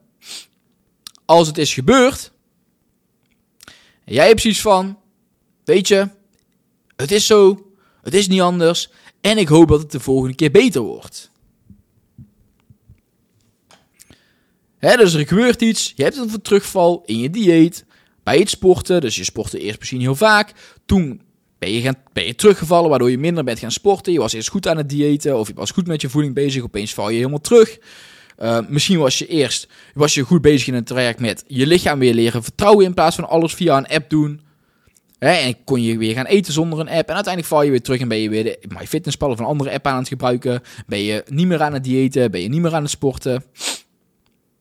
als 1.25 1.47
het 1.47 1.59
is 1.59 1.75
gebeurd. 1.75 2.33
Jij 4.05 4.26
hebt 4.26 4.40
zoiets 4.40 4.61
van, 4.61 4.99
weet 5.64 5.88
je, 5.88 6.09
het 6.97 7.11
is 7.11 7.26
zo, 7.26 7.73
het 8.02 8.14
is 8.14 8.29
niet 8.29 8.40
anders 8.40 8.90
en 9.21 9.38
ik 9.38 9.49
hoop 9.49 9.69
dat 9.69 9.81
het 9.81 9.90
de 9.90 10.00
volgende 10.00 10.35
keer 10.35 10.50
beter 10.50 10.81
wordt. 10.81 11.29
Dus 14.80 15.14
er 15.14 15.26
gebeurt 15.26 15.62
iets, 15.62 15.92
je 15.96 16.02
hebt 16.02 16.16
een 16.16 16.42
terugval 16.42 17.02
in 17.06 17.18
je 17.18 17.30
dieet, 17.30 17.84
bij 18.22 18.38
het 18.38 18.50
sporten, 18.50 19.00
dus 19.00 19.16
je 19.16 19.25
sportte 19.25 19.58
eerst 19.58 19.78
misschien 19.78 20.00
heel 20.00 20.14
vaak, 20.14 20.52
toen 20.87 21.20
ben 21.60 21.72
je, 21.72 21.80
gaan, 21.80 21.94
ben 22.12 22.26
je 22.26 22.34
teruggevallen, 22.34 22.90
waardoor 22.90 23.10
je 23.10 23.18
minder 23.18 23.44
bent 23.44 23.58
gaan 23.58 23.70
sporten. 23.70 24.12
Je 24.12 24.18
was 24.18 24.32
eerst 24.32 24.49
goed 24.49 24.68
aan 24.68 24.76
het 24.76 24.88
diëten 24.88 25.38
of 25.38 25.49
je 25.49 25.54
was 25.54 25.70
goed 25.70 25.87
met 25.87 26.00
je 26.00 26.08
voeding 26.08 26.34
bezig. 26.34 26.62
Opeens 26.62 26.94
val 26.94 27.08
je 27.08 27.16
helemaal 27.16 27.40
terug. 27.40 27.78
Uh, 28.38 28.58
misschien 28.68 28.99
was 28.99 29.18
je 29.18 29.26
eerst 29.26 29.68
was 29.94 30.14
je 30.14 30.22
goed 30.22 30.42
bezig 30.42 30.66
in 30.66 30.75
het 30.75 30.87
traject 30.87 31.20
met 31.20 31.44
je 31.46 31.66
lichaam 31.66 31.99
weer 31.99 32.14
leren 32.14 32.42
vertrouwen 32.42 32.84
in 32.84 32.94
plaats 32.94 33.16
van 33.16 33.28
alles 33.28 33.54
via 33.54 33.76
een 33.76 33.87
app 33.87 34.10
doen. 34.10 34.40
En 35.18 35.64
kon 35.64 35.82
je 35.82 35.99
weer 35.99 36.14
gaan 36.14 36.26
eten 36.26 36.52
zonder 36.52 36.78
een 36.78 36.88
app. 36.88 37.08
En 37.08 37.14
uiteindelijk 37.14 37.46
val 37.46 37.62
je 37.62 37.70
weer 37.70 37.82
terug 37.82 38.00
en 38.00 38.08
ben 38.08 38.18
je 38.18 38.28
weer 38.28 38.44
de 38.44 38.58
MyFitnessPal 38.78 39.30
of 39.30 39.38
een 39.38 39.44
andere 39.44 39.70
app 39.72 39.87
aan 39.87 39.99
het 39.99 40.08
gebruiken. 40.08 40.62
Ben 40.87 41.02
je 41.02 41.25
niet 41.28 41.46
meer 41.46 41.62
aan 41.62 41.72
het 41.72 41.84
diëten, 41.84 42.30
ben 42.30 42.40
je 42.40 42.49
niet 42.49 42.60
meer 42.60 42.75
aan 42.75 42.82
het 42.82 42.90
sporten. 42.90 43.44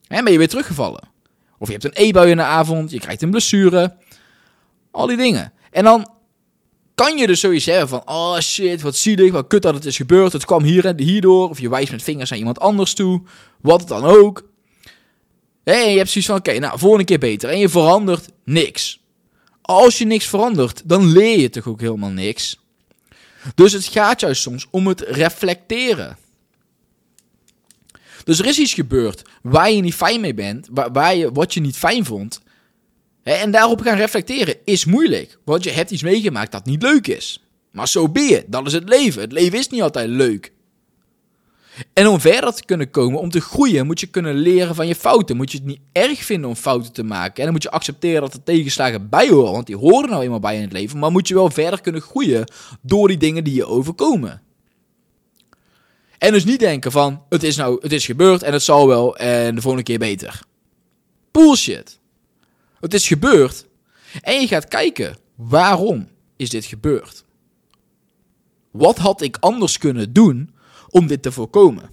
En 0.10 0.24
ben 0.24 0.32
je 0.32 0.40
weer 0.40 0.50
teruggevallen. 0.50 1.08
Of 1.58 1.68
je 1.68 1.74
hebt 1.74 1.84
een 1.84 2.06
e-bui 2.06 2.30
in 2.30 2.38
de 2.38 2.44
avond, 2.44 2.92
je 2.92 3.00
krijgt 3.00 3.22
een 3.22 3.30
blessure. 3.30 3.96
Al 4.92 5.08
die 5.08 5.18
dingen. 5.18 5.54
En 5.72 5.84
dan 5.84 6.12
kan 6.96 7.18
je 7.18 7.28
dus 7.28 7.40
zoiets 7.40 7.66
hebben 7.66 7.88
van, 7.88 8.02
oh 8.06 8.40
shit, 8.40 8.82
wat 8.82 8.96
zielig, 8.96 9.32
wat 9.32 9.48
kut 9.48 9.62
dat 9.62 9.74
het 9.74 9.86
is 9.86 9.98
gebeurd, 9.98 10.34
het 10.34 10.46
kwam 10.46 10.64
hier 10.64 10.86
en 10.86 11.00
hierdoor, 11.00 11.50
of 11.50 11.60
je 11.60 11.70
wijst 11.70 11.92
met 11.92 12.04
vingers 12.04 12.30
naar 12.30 12.40
iemand 12.40 12.60
anders 12.60 12.94
toe, 12.94 13.22
wat 13.62 13.88
dan 13.88 14.04
ook. 14.04 14.50
En 15.64 15.92
je 15.92 15.98
hebt 15.98 16.10
zoiets 16.10 16.30
van, 16.30 16.40
oké, 16.40 16.60
nou, 16.60 16.80
volgende 16.80 17.06
keer 17.06 17.20
beter. 17.20 17.50
En 17.50 17.60
je 17.60 17.70
verandert 17.70 18.30
niks. 18.44 19.02
Als 19.62 19.98
je 19.98 20.06
niks 20.06 20.28
verandert, 20.28 20.82
dan 20.86 21.06
leer 21.06 21.40
je 21.40 21.50
toch 21.50 21.68
ook 21.68 21.82
helemaal 21.82 22.10
niks. 22.10 22.60
Dus 23.56 23.72
het 23.72 23.86
gaat 23.86 24.20
juist 24.20 24.42
soms 24.42 24.68
om 24.72 24.88
het 24.88 25.02
reflecteren. 25.02 26.18
Dus 28.30 28.40
er 28.40 28.46
is 28.46 28.60
iets 28.60 28.74
gebeurd 28.74 29.22
waar 29.42 29.72
je 29.72 29.82
niet 29.82 29.94
fijn 29.94 30.22
mee 30.22 30.34
bent, 30.34 30.68
waar, 30.72 30.92
waar 30.92 31.16
je, 31.16 31.32
wat 31.32 31.54
je 31.54 31.60
niet 31.60 31.76
fijn 31.76 32.06
vond. 32.06 32.42
En 33.24 33.52
daarop 33.52 33.82
gaan 33.82 33.98
reflecteren 33.98 34.56
is 34.66 34.86
moeilijk, 34.86 35.40
want 35.46 35.64
je 35.64 35.70
hebt 35.70 35.92
iets 35.92 36.04
meegemaakt 36.04 36.52
dat 36.52 36.66
niet 36.66 36.82
leuk 36.82 37.08
is. 37.08 37.44
Maar 37.72 37.88
zo 37.88 38.10
ben 38.10 38.24
je, 38.24 38.46
dat 38.48 38.68
is 38.68 38.74
het 38.74 38.90
leven. 38.90 39.22
Het 39.22 39.32
leven 39.32 39.60
is 39.60 39.70
niet 39.70 39.82
altijd 39.82 40.10
leuk. 40.10 40.52
En 41.94 42.08
om 42.08 42.20
verder 42.20 42.54
te 42.54 42.66
kunnen 42.66 42.92
komen, 42.92 43.20
om 43.20 43.30
te 43.30 43.42
groeien, 43.42 43.86
moet 43.86 44.00
je 44.00 44.08
kunnen 44.08 44.36
leren 44.36 44.76
van 44.76 44.88
je 44.88 44.96
fouten. 44.96 45.38
Moet 45.38 45.52
je 45.52 45.58
het 45.58 45.68
niet 45.68 45.82
erg 45.92 46.24
vinden 46.24 46.50
om 46.50 46.56
fouten 46.56 46.94
te 46.94 47.04
maken. 47.04 47.36
En 47.36 47.44
dan 47.44 47.52
moet 47.52 47.64
je 47.64 47.72
accepteren 47.72 48.22
dat 48.22 48.34
er 48.34 48.44
tegenslagen 48.44 49.10
bij 49.10 49.30
horen, 49.30 49.52
want 49.52 49.68
die 49.68 49.78
horen 49.78 50.10
nou 50.10 50.24
eenmaal 50.24 50.40
bij 50.40 50.56
in 50.56 50.62
het 50.62 50.74
leven. 50.74 51.00
Maar 51.00 51.12
moet 51.12 51.28
je 51.28 51.34
wel 51.34 51.50
verder 51.50 51.82
kunnen 51.82 52.02
groeien 52.02 52.52
door 52.82 53.08
die 53.08 53.18
dingen 53.18 53.44
die 53.44 53.56
je 53.56 53.66
overkomen. 53.66 54.42
En 56.20 56.32
dus 56.32 56.46
niet 56.46 56.60
denken 56.60 56.92
van, 56.92 57.24
het 57.30 57.44
is 57.44 57.56
nou, 57.56 57.80
het 57.82 57.92
is 57.92 58.06
gebeurd 58.06 58.44
en 58.44 58.54
het 58.54 58.64
zal 58.64 58.88
wel 58.88 59.18
en 59.18 59.56
de 59.56 59.62
volgende 59.62 59.86
keer 59.86 60.00
beter. 60.00 60.40
Bullshit. 61.32 62.00
Het 62.80 62.94
is 62.94 63.08
gebeurd. 63.08 63.66
En 64.22 64.42
je 64.42 64.48
gaat 64.48 64.68
kijken, 64.68 65.18
waarom 65.36 66.10
is 66.36 66.50
dit 66.50 66.66
gebeurd? 66.66 67.24
Wat 68.72 68.98
had 68.98 69.22
ik 69.22 69.38
anders 69.40 69.78
kunnen 69.78 70.14
doen 70.14 70.56
om 70.90 71.08
dit 71.08 71.22
te 71.22 71.32
voorkomen? 71.32 71.92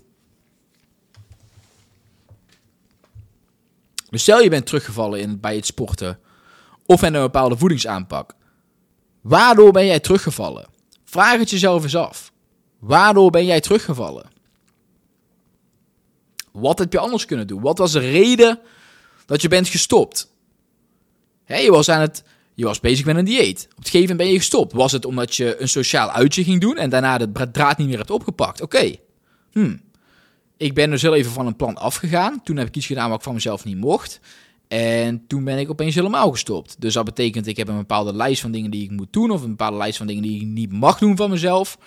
Dus 4.11 4.23
stel 4.23 4.41
je 4.41 4.51
bent 4.51 4.67
teruggevallen 4.67 5.21
in, 5.21 5.41
bij 5.41 5.57
het 5.57 5.67
sporten 5.67 6.19
of 6.87 7.03
in 7.03 7.15
een 7.15 7.23
bepaalde 7.23 7.57
voedingsaanpak. 7.57 8.35
Waardoor 9.21 9.73
ben 9.73 9.87
jij 9.87 10.01
teruggevallen? 10.01 10.69
Vraag 11.05 11.39
het 11.39 11.51
jezelf 11.51 11.83
eens 11.83 11.97
af. 11.97 12.33
Waardoor 12.87 13.31
ben 13.31 13.45
jij 13.45 13.61
teruggevallen? 13.61 14.31
Wat 16.53 16.79
heb 16.79 16.93
je 16.93 16.99
anders 16.99 17.25
kunnen 17.25 17.47
doen? 17.47 17.61
Wat 17.61 17.79
was 17.79 17.93
de 17.93 17.99
reden 17.99 18.59
dat 19.27 19.43
je 19.43 19.49
bent 19.49 19.69
gestopt? 19.69 20.33
Je, 21.47 21.71
was 21.71 21.89
aan 21.89 22.01
het, 22.01 22.25
je 22.55 22.65
was 22.65 22.81
bezig 22.81 23.05
met 23.05 23.17
een 23.17 23.25
dieet. 23.25 23.67
Op 23.71 23.77
het 23.77 23.89
gegeven 23.89 24.01
moment 24.01 24.19
ben 24.19 24.29
je 24.29 24.39
gestopt. 24.39 24.73
Was 24.73 24.93
het 24.93 25.05
omdat 25.05 25.35
je 25.35 25.61
een 25.61 25.69
sociaal 25.69 26.11
uitje 26.11 26.45
ging 26.45 26.61
doen 26.61 26.77
en 26.77 26.91
daarna 26.91 27.19
de 27.19 27.51
draad 27.53 27.79
niet 27.79 27.89
meer 27.89 27.99
hebt 27.99 28.11
opgepakt? 28.11 28.61
Oké. 28.61 28.95
Hmm. 29.53 29.81
Ik 30.57 30.75
ben 30.75 30.91
dus 30.91 31.03
heel 31.03 31.15
even 31.15 31.33
van 31.33 31.47
een 31.47 31.57
plan 31.57 31.77
afgegaan. 31.77 32.43
Toen 32.43 32.57
heb 32.57 32.67
ik 32.67 32.77
iets 32.77 32.87
gedaan 32.87 33.09
wat 33.09 33.19
ik 33.19 33.25
van 33.25 33.35
mezelf 33.35 33.65
niet 33.65 33.77
mocht. 33.77 34.21
En 34.69 35.27
toen 35.27 35.45
ben 35.45 35.59
ik 35.59 35.71
opeens 35.71 35.95
helemaal 35.95 36.31
gestopt. 36.31 36.81
Dus 36.81 36.95
dat 36.95 37.05
betekent, 37.05 37.47
ik 37.47 37.57
heb 37.57 37.69
een 37.69 37.77
bepaalde 37.77 38.15
lijst 38.15 38.41
van 38.41 38.51
dingen 38.51 38.71
die 38.71 38.85
ik 38.85 38.91
moet 38.91 39.13
doen. 39.13 39.31
Of 39.31 39.43
een 39.43 39.49
bepaalde 39.49 39.77
lijst 39.77 39.99
van 39.99 40.07
dingen 40.07 40.23
die 40.23 40.41
ik 40.41 40.47
niet 40.47 40.73
mag 40.73 40.99
doen 40.99 41.17
van 41.17 41.31
mezelf. 41.31 41.79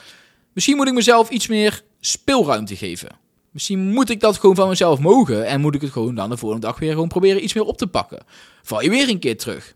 Misschien 0.60 0.78
moet 0.78 0.88
ik 0.88 0.94
mezelf 0.94 1.30
iets 1.30 1.48
meer 1.48 1.84
speelruimte 2.00 2.76
geven. 2.76 3.10
Misschien 3.52 3.90
moet 3.90 4.10
ik 4.10 4.20
dat 4.20 4.38
gewoon 4.38 4.56
van 4.56 4.68
mezelf 4.68 5.00
mogen 5.00 5.46
en 5.46 5.62
moet 5.62 5.76
ik 5.76 5.82
het 5.82 5.92
gewoon 5.92 6.16
dan 6.16 6.30
de 6.30 6.38
volgende 6.38 6.66
dag 6.66 6.80
weer 6.80 6.92
gewoon 6.92 7.08
proberen 7.08 7.44
iets 7.44 7.54
meer 7.54 7.64
op 7.64 7.78
te 7.78 7.88
pakken. 7.88 8.24
Val 8.64 8.82
je 8.82 8.90
weer 8.90 9.10
een 9.10 9.20
keer 9.20 9.38
terug. 9.38 9.76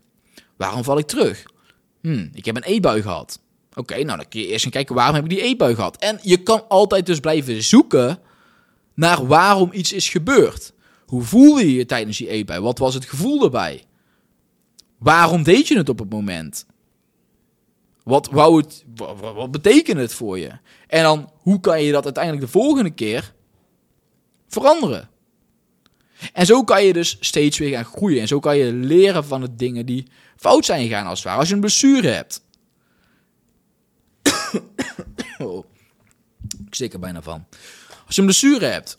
Waarom 0.56 0.84
val 0.84 0.98
ik 0.98 1.06
terug? 1.06 1.42
Hm, 2.00 2.28
ik 2.32 2.44
heb 2.44 2.56
een 2.56 2.62
eetbui 2.62 3.02
gehad. 3.02 3.40
Oké, 3.74 3.94
nou 3.94 4.16
dan 4.16 4.28
kun 4.28 4.40
je 4.40 4.46
eerst 4.46 4.62
gaan 4.62 4.72
kijken 4.72 4.94
waarom 4.94 5.14
heb 5.14 5.24
ik 5.24 5.30
die 5.30 5.42
eetbui 5.42 5.74
gehad. 5.74 5.96
En 5.96 6.18
je 6.22 6.36
kan 6.36 6.68
altijd 6.68 7.06
dus 7.06 7.20
blijven 7.20 7.62
zoeken 7.62 8.18
naar 8.94 9.26
waarom 9.26 9.68
iets 9.72 9.92
is 9.92 10.08
gebeurd. 10.08 10.72
Hoe 11.06 11.22
voelde 11.22 11.60
je 11.60 11.74
je 11.74 11.86
tijdens 11.86 12.18
die 12.18 12.28
eetbui? 12.28 12.60
Wat 12.60 12.78
was 12.78 12.94
het 12.94 13.04
gevoel 13.04 13.44
erbij? 13.44 13.84
Waarom 14.98 15.42
deed 15.42 15.68
je 15.68 15.76
het 15.76 15.88
op 15.88 15.98
het 15.98 16.10
moment? 16.10 16.66
Wat, 18.04 18.28
wat, 18.30 19.50
betekent 19.50 19.98
het 19.98 20.14
voor 20.14 20.38
je? 20.38 20.50
En 20.86 21.02
dan, 21.02 21.30
hoe 21.36 21.60
kan 21.60 21.82
je 21.82 21.92
dat 21.92 22.04
uiteindelijk 22.04 22.44
de 22.44 22.50
volgende 22.50 22.90
keer 22.90 23.34
veranderen. 24.54 25.08
En 26.32 26.46
zo 26.46 26.64
kan 26.64 26.84
je 26.84 26.92
dus 26.92 27.16
steeds 27.20 27.58
weer 27.58 27.70
gaan 27.70 27.84
groeien. 27.84 28.20
En 28.20 28.28
zo 28.28 28.38
kan 28.38 28.56
je 28.56 28.72
leren 28.72 29.24
van 29.24 29.40
de 29.40 29.54
dingen 29.54 29.86
die 29.86 30.06
fout 30.36 30.64
zijn 30.64 30.82
gegaan, 30.82 31.06
als 31.06 31.22
het. 31.22 31.32
Als 31.32 31.48
je 31.48 31.54
een 31.54 31.60
blessure 31.60 32.08
hebt. 32.08 32.44
oh, 35.38 35.64
ik 36.66 36.74
stik 36.74 36.92
er 36.92 36.98
bijna 36.98 37.22
van. 37.22 37.46
Als 38.06 38.14
je 38.14 38.20
een 38.20 38.26
blessure 38.26 38.66
hebt. 38.66 38.98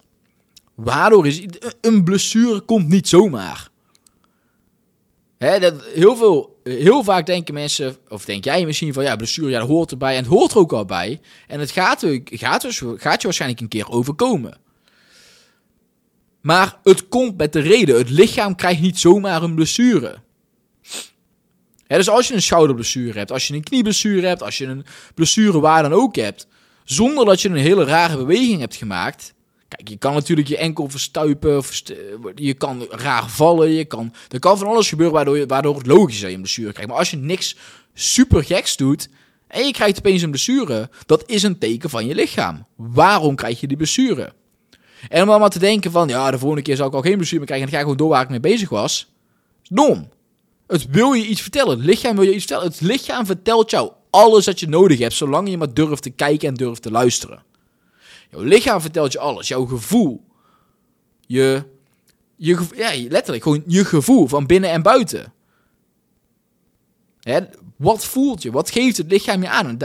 Waardoor 0.76 1.28
is 1.28 1.46
een 1.82 2.04
blessure 2.04 2.60
komt 2.60 2.88
niet 2.88 3.08
zomaar. 3.08 3.70
Heel, 5.38 6.16
veel, 6.16 6.60
heel 6.64 7.04
vaak 7.04 7.26
denken 7.26 7.54
mensen, 7.54 7.98
of 8.10 8.26
denk 8.26 8.44
jij 8.44 8.66
misschien 8.66 8.94
van 8.94 9.04
ja, 9.04 9.16
blessure, 9.16 9.50
ja, 9.50 9.60
dat 9.60 9.68
hoort 9.68 9.92
erbij. 9.92 10.12
En 10.12 10.24
het 10.24 10.32
hoort 10.32 10.52
er 10.52 10.58
ook 10.58 10.74
al 10.74 10.86
bij. 10.86 11.20
En 11.48 11.60
het 11.60 11.72
gaat, 11.72 12.06
gaat, 12.24 12.62
dus, 12.62 12.78
gaat 12.78 13.22
je 13.22 13.28
waarschijnlijk 13.28 13.62
een 13.62 13.68
keer 13.68 13.90
overkomen. 13.90 14.58
Maar 16.42 16.80
het 16.84 17.08
komt 17.08 17.38
met 17.38 17.54
de 17.54 17.60
reden. 17.60 17.98
Het 17.98 18.10
lichaam 18.10 18.56
krijgt 18.56 18.82
niet 18.82 19.00
zomaar 19.00 19.44
een 19.44 19.56
blessure. 19.56 20.16
dus 21.88 22.10
als 22.10 22.28
je 22.28 22.34
een 22.34 22.42
schouderblessure 22.42 23.18
hebt, 23.18 23.32
als 23.32 23.48
je 23.48 23.54
een 23.54 23.64
knieblessure 23.64 24.28
hebt, 24.28 24.44
als 24.44 24.58
je 24.58 24.66
een 24.66 24.86
blessure 25.16 25.60
waar 25.60 25.84
dan 25.84 25.94
ook 25.94 26.16
hebt, 26.16 26.48
zonder 26.84 27.26
dat 27.26 27.42
je 27.42 27.50
een 27.50 27.56
hele 27.56 27.84
rare 27.84 28.18
beweging 28.18 28.60
hebt 28.60 28.76
gemaakt. 28.76 29.34
Kijk, 29.76 29.90
je 29.90 29.98
kan 29.98 30.14
natuurlijk 30.14 30.48
je 30.48 30.58
enkel 30.58 30.90
verstuipen, 30.90 31.64
je 32.36 32.54
kan 32.54 32.86
raar 32.90 33.30
vallen, 33.30 33.72
je 33.72 33.86
kan, 33.86 34.14
er 34.30 34.40
kan 34.40 34.58
van 34.58 34.68
alles 34.68 34.90
gebeuren 34.90 35.16
waardoor, 35.16 35.38
je, 35.38 35.46
waardoor 35.46 35.78
het 35.78 35.88
logisch 35.88 36.16
is 36.16 36.22
dat 36.22 36.30
je 36.30 36.36
een 36.36 36.42
blessure 36.42 36.72
krijgt. 36.72 36.90
Maar 36.90 37.00
als 37.00 37.12
je 37.12 37.18
niks 37.18 37.58
super 37.94 38.44
geks 38.44 38.78
doet 38.78 39.10
en 39.48 39.66
je 39.66 39.72
krijgt 39.72 39.98
opeens 39.98 40.22
een 40.22 40.30
blessure, 40.30 40.90
dat 41.06 41.24
is 41.26 41.44
een 41.44 41.58
teken 41.58 41.90
van 41.90 42.06
je 42.06 42.16
lichaam. 42.16 42.66
Waarom 42.76 43.36
krijg 43.36 43.60
je 43.60 43.68
die 43.68 43.78
blessure? 43.78 44.34
En 45.10 45.22
om 45.22 45.28
dan 45.28 45.40
maar 45.40 45.50
te 45.50 45.60
denken 45.60 45.92
van, 45.92 46.08
ja, 46.08 46.32
de 46.32 46.38
volgende 46.38 46.64
keer 46.64 46.76
zal 46.76 46.88
ik 46.88 46.94
al 46.94 47.02
geen 47.02 47.16
blessure 47.16 47.38
meer 47.38 47.48
krijgen 47.48 47.68
en 47.68 47.72
dan 47.72 47.82
ga 47.82 47.86
ik 47.86 47.92
gewoon 47.92 48.08
door 48.08 48.16
waar 48.16 48.24
ik 48.24 48.42
mee 48.42 48.54
bezig 48.54 48.70
was. 48.70 49.12
Dom. 49.64 50.10
Het 50.68 50.86
wil 50.90 51.14
je 51.14 51.28
iets 51.28 51.42
vertellen. 51.42 51.78
Het 51.78 51.86
lichaam 51.86 52.16
wil 52.16 52.26
je 52.26 52.34
iets 52.34 52.46
vertellen. 52.46 52.72
Het 52.72 52.82
lichaam 52.82 53.26
vertelt 53.26 53.72
jou 53.72 53.92
alles 54.10 54.46
wat 54.46 54.60
je 54.60 54.68
nodig 54.68 55.00
hebt, 55.00 55.14
zolang 55.14 55.50
je 55.50 55.58
maar 55.58 55.74
durft 55.74 56.04
te 56.04 56.10
kijken 56.10 56.48
en 56.48 56.54
durft 56.54 56.82
te 56.82 56.92
luisteren. 56.92 57.44
Lichaam 58.38 58.82
vertelt 58.82 59.12
je 59.12 59.20
alles. 59.20 59.48
Jouw 59.48 59.66
gevoel. 59.66 60.24
Je, 61.28 61.64
je, 62.36 62.68
ja, 62.76 63.10
letterlijk 63.10 63.44
gewoon 63.44 63.64
je 63.68 63.86
gevoel 63.86 64.28
van 64.28 64.46
binnen 64.46 64.70
en 64.70 64.82
buiten. 64.82 65.34
Wat 67.76 68.06
voelt 68.06 68.42
je? 68.42 68.52
Wat 68.52 68.70
geeft 68.70 68.98
het 68.98 69.12
lichaam 69.12 69.42
je 69.42 69.50
aan? 69.50 69.78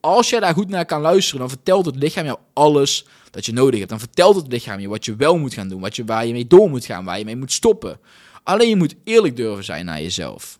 Als 0.00 0.30
je 0.30 0.40
daar 0.40 0.54
goed 0.54 0.68
naar 0.68 0.84
kan 0.84 1.00
luisteren, 1.00 1.40
dan 1.40 1.48
vertelt 1.48 1.86
het 1.86 1.96
lichaam 1.96 2.24
jou 2.24 2.38
alles 2.52 3.06
dat 3.30 3.46
je 3.46 3.52
nodig 3.52 3.78
hebt. 3.78 3.90
Dan 3.90 3.98
vertelt 3.98 4.36
het 4.36 4.46
lichaam 4.46 4.80
je 4.80 4.88
wat 4.88 5.04
je 5.04 5.16
wel 5.16 5.38
moet 5.38 5.54
gaan 5.54 5.68
doen, 5.68 5.80
wat 5.80 5.96
je, 5.96 6.04
waar 6.04 6.26
je 6.26 6.32
mee 6.32 6.46
door 6.46 6.70
moet 6.70 6.84
gaan, 6.84 7.04
waar 7.04 7.18
je 7.18 7.24
mee 7.24 7.36
moet 7.36 7.52
stoppen. 7.52 8.00
Alleen 8.42 8.68
je 8.68 8.76
moet 8.76 8.94
eerlijk 9.04 9.36
durven 9.36 9.64
zijn 9.64 9.84
naar 9.84 10.02
jezelf. 10.02 10.58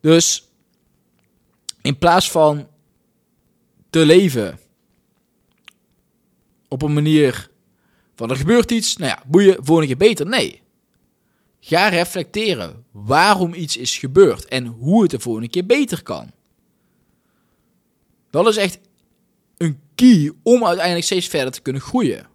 Dus 0.00 0.48
in 1.82 1.98
plaats 1.98 2.30
van 2.30 2.68
te 3.90 4.06
leven 4.06 4.58
op 6.68 6.82
een 6.82 6.92
manier 6.92 7.50
van 8.14 8.30
er 8.30 8.36
gebeurt 8.36 8.70
iets, 8.70 8.96
nou 8.96 9.10
ja, 9.10 9.22
boeien, 9.26 9.64
volgende 9.64 9.86
keer 9.86 10.08
beter. 10.08 10.26
Nee. 10.26 10.62
Ga 11.60 11.88
reflecteren 11.88 12.84
waarom 12.90 13.54
iets 13.54 13.76
is 13.76 13.98
gebeurd 13.98 14.44
en 14.44 14.66
hoe 14.66 15.02
het 15.02 15.10
de 15.10 15.20
volgende 15.20 15.48
keer 15.48 15.66
beter 15.66 16.02
kan. 16.02 16.30
Dat 18.30 18.46
is 18.46 18.56
echt 18.56 18.78
een 19.56 19.80
key 19.94 20.32
om 20.42 20.64
uiteindelijk 20.64 21.06
steeds 21.06 21.26
verder 21.26 21.52
te 21.52 21.60
kunnen 21.60 21.82
groeien. 21.82 22.26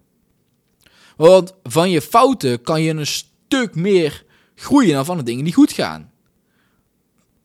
Want 1.16 1.54
van 1.62 1.90
je 1.90 2.00
fouten 2.00 2.62
kan 2.62 2.82
je 2.82 2.90
een 2.90 3.06
stuk 3.06 3.74
meer 3.74 4.24
groeien 4.54 4.94
dan 4.94 5.04
van 5.04 5.16
de 5.16 5.22
dingen 5.22 5.44
die 5.44 5.52
goed 5.52 5.72
gaan. 5.72 6.12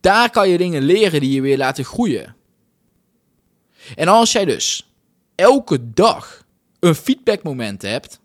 Daar 0.00 0.30
kan 0.30 0.48
je 0.48 0.58
dingen 0.58 0.82
leren 0.82 1.20
die 1.20 1.32
je 1.32 1.40
weer 1.40 1.58
laten 1.58 1.84
groeien. 1.84 2.36
En 3.94 4.08
als 4.08 4.32
jij 4.32 4.44
dus 4.44 4.92
elke 5.34 5.92
dag 5.92 6.44
een 6.80 6.94
feedbackmoment 6.94 7.82
hebt, 7.82 8.20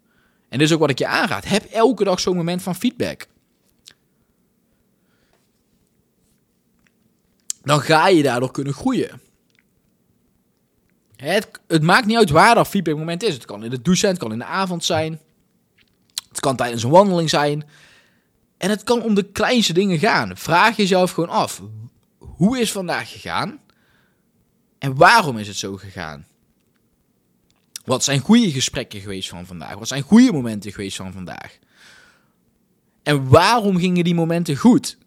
en 0.50 0.58
dit 0.58 0.68
is 0.68 0.74
ook 0.74 0.80
wat 0.80 0.90
ik 0.90 1.00
je 1.00 1.08
aanraad, 1.08 1.46
heb 1.46 1.64
elke 1.64 2.04
dag 2.04 2.20
zo'n 2.20 2.36
moment 2.36 2.62
van 2.62 2.76
feedback. 2.76 3.28
Dan 7.64 7.82
ga 7.82 8.08
je 8.08 8.24
daardoor 8.24 8.52
kunnen 8.52 8.74
groeien. 8.74 9.22
Het, 11.16 11.50
het 11.68 11.84
maakt 11.84 12.06
niet 12.06 12.18
uit 12.18 12.30
waar 12.30 12.56
dat 12.56 12.68
feedbackmoment 12.68 13.24
is. 13.24 13.34
Het 13.34 13.46
kan 13.46 13.64
in 13.64 13.70
de 13.70 13.82
douche 13.82 14.08
het 14.08 14.18
kan 14.18 14.32
in 14.32 14.38
de 14.38 14.46
avond 14.46 14.84
zijn. 14.84 15.20
Het 16.30 16.40
kan 16.40 16.56
tijdens 16.56 16.84
een 16.84 16.90
wandeling 16.90 17.30
zijn. 17.30 17.64
En 18.58 18.70
het 18.70 18.84
kan 18.84 19.02
om 19.02 19.14
de 19.14 19.24
kleinste 19.24 19.74
dingen 19.74 20.00
gaan. 20.00 20.38
Vraag 20.38 20.76
jezelf 20.76 21.12
gewoon 21.12 21.30
af: 21.30 21.62
hoe 22.18 22.60
is 22.60 22.72
vandaag 22.72 23.12
gegaan? 23.12 23.60
En 24.78 24.96
waarom 24.96 25.38
is 25.38 25.48
het 25.48 25.58
zo 25.58 25.76
gegaan? 25.76 26.26
Wat 27.86 28.04
zijn 28.04 28.20
goede 28.20 28.52
gesprekken 28.52 29.00
geweest 29.00 29.30
van 29.30 29.46
vandaag? 29.46 29.78
Wat 29.78 29.88
zijn 29.88 30.02
goede 30.02 30.32
momenten 30.32 30.72
geweest 30.72 30.98
van 30.98 31.12
vandaag? 31.12 31.58
En 33.04 33.30
waarom 33.30 33.78
gingen 33.78 34.04
die 34.04 34.16
momenten 34.16 34.56
goed? 34.56 34.98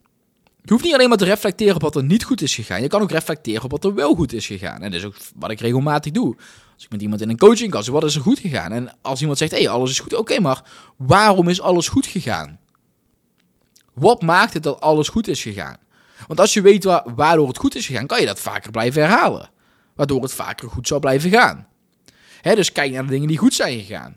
Je 0.63 0.75
hoeft 0.75 0.85
niet 0.85 0.95
alleen 0.95 1.09
maar 1.09 1.19
te 1.19 1.25
reflecteren 1.25 1.75
op 1.75 1.83
wat 1.83 1.97
er 1.97 2.05
niet 2.05 2.25
goed 2.25 2.43
is 2.43 2.55
gegaan. 2.55 2.83
Je 2.83 2.89
kan 2.89 3.01
ook 3.01 3.11
reflecteren 3.11 3.63
op 3.63 3.71
wat 3.71 3.85
er 3.85 3.95
wel 3.95 4.15
goed 4.15 4.33
is 4.33 4.47
gegaan. 4.47 4.83
En 4.83 4.91
dat 4.91 5.01
is 5.01 5.07
ook 5.07 5.15
wat 5.35 5.51
ik 5.51 5.61
regelmatig 5.61 6.13
doe. 6.13 6.37
Als 6.75 6.85
ik 6.85 6.91
met 6.91 7.03
iemand 7.03 7.21
in 7.21 7.29
een 7.29 7.39
coaching 7.39 7.71
kan, 7.71 7.85
wat 7.85 8.05
is 8.05 8.15
er 8.15 8.21
goed 8.21 8.39
gegaan? 8.39 8.73
En 8.73 8.97
als 9.03 9.21
iemand 9.21 9.39
zegt, 9.39 9.51
hé, 9.51 9.59
hey, 9.59 9.69
alles 9.69 9.91
is 9.91 9.99
goed. 9.99 10.15
Oké, 10.15 10.41
maar 10.41 10.63
waarom 10.97 11.49
is 11.49 11.61
alles 11.61 11.89
goed 11.89 12.07
gegaan? 12.07 12.59
Wat 13.95 14.23
maakt 14.23 14.53
het 14.55 14.63
dat 14.63 14.81
alles 14.81 15.09
goed 15.09 15.29
is 15.29 15.43
gegaan? 15.43 15.77
Want 16.27 16.41
als 16.41 16.55
je 16.55 16.61
weet 16.61 16.85
waardoor 17.15 17.49
het 17.49 17.59
goed 17.59 17.75
is 17.75 17.87
gegaan, 17.87 18.07
kan 18.07 18.21
je 18.21 18.27
dat 18.27 18.41
vaker 18.41 18.71
blijven 18.71 19.03
herhalen. 19.03 19.51
Waardoor 19.95 20.23
het 20.23 20.33
vaker 20.33 20.69
goed 20.71 20.87
zal 20.87 20.99
blijven 20.99 21.31
gaan. 21.31 21.67
Dus 22.43 22.73
kijk 22.73 22.93
naar 22.93 23.03
de 23.03 23.11
dingen 23.11 23.29
die 23.29 23.39
goed 23.39 23.55
zijn 23.55 23.79
gegaan. 23.79 24.17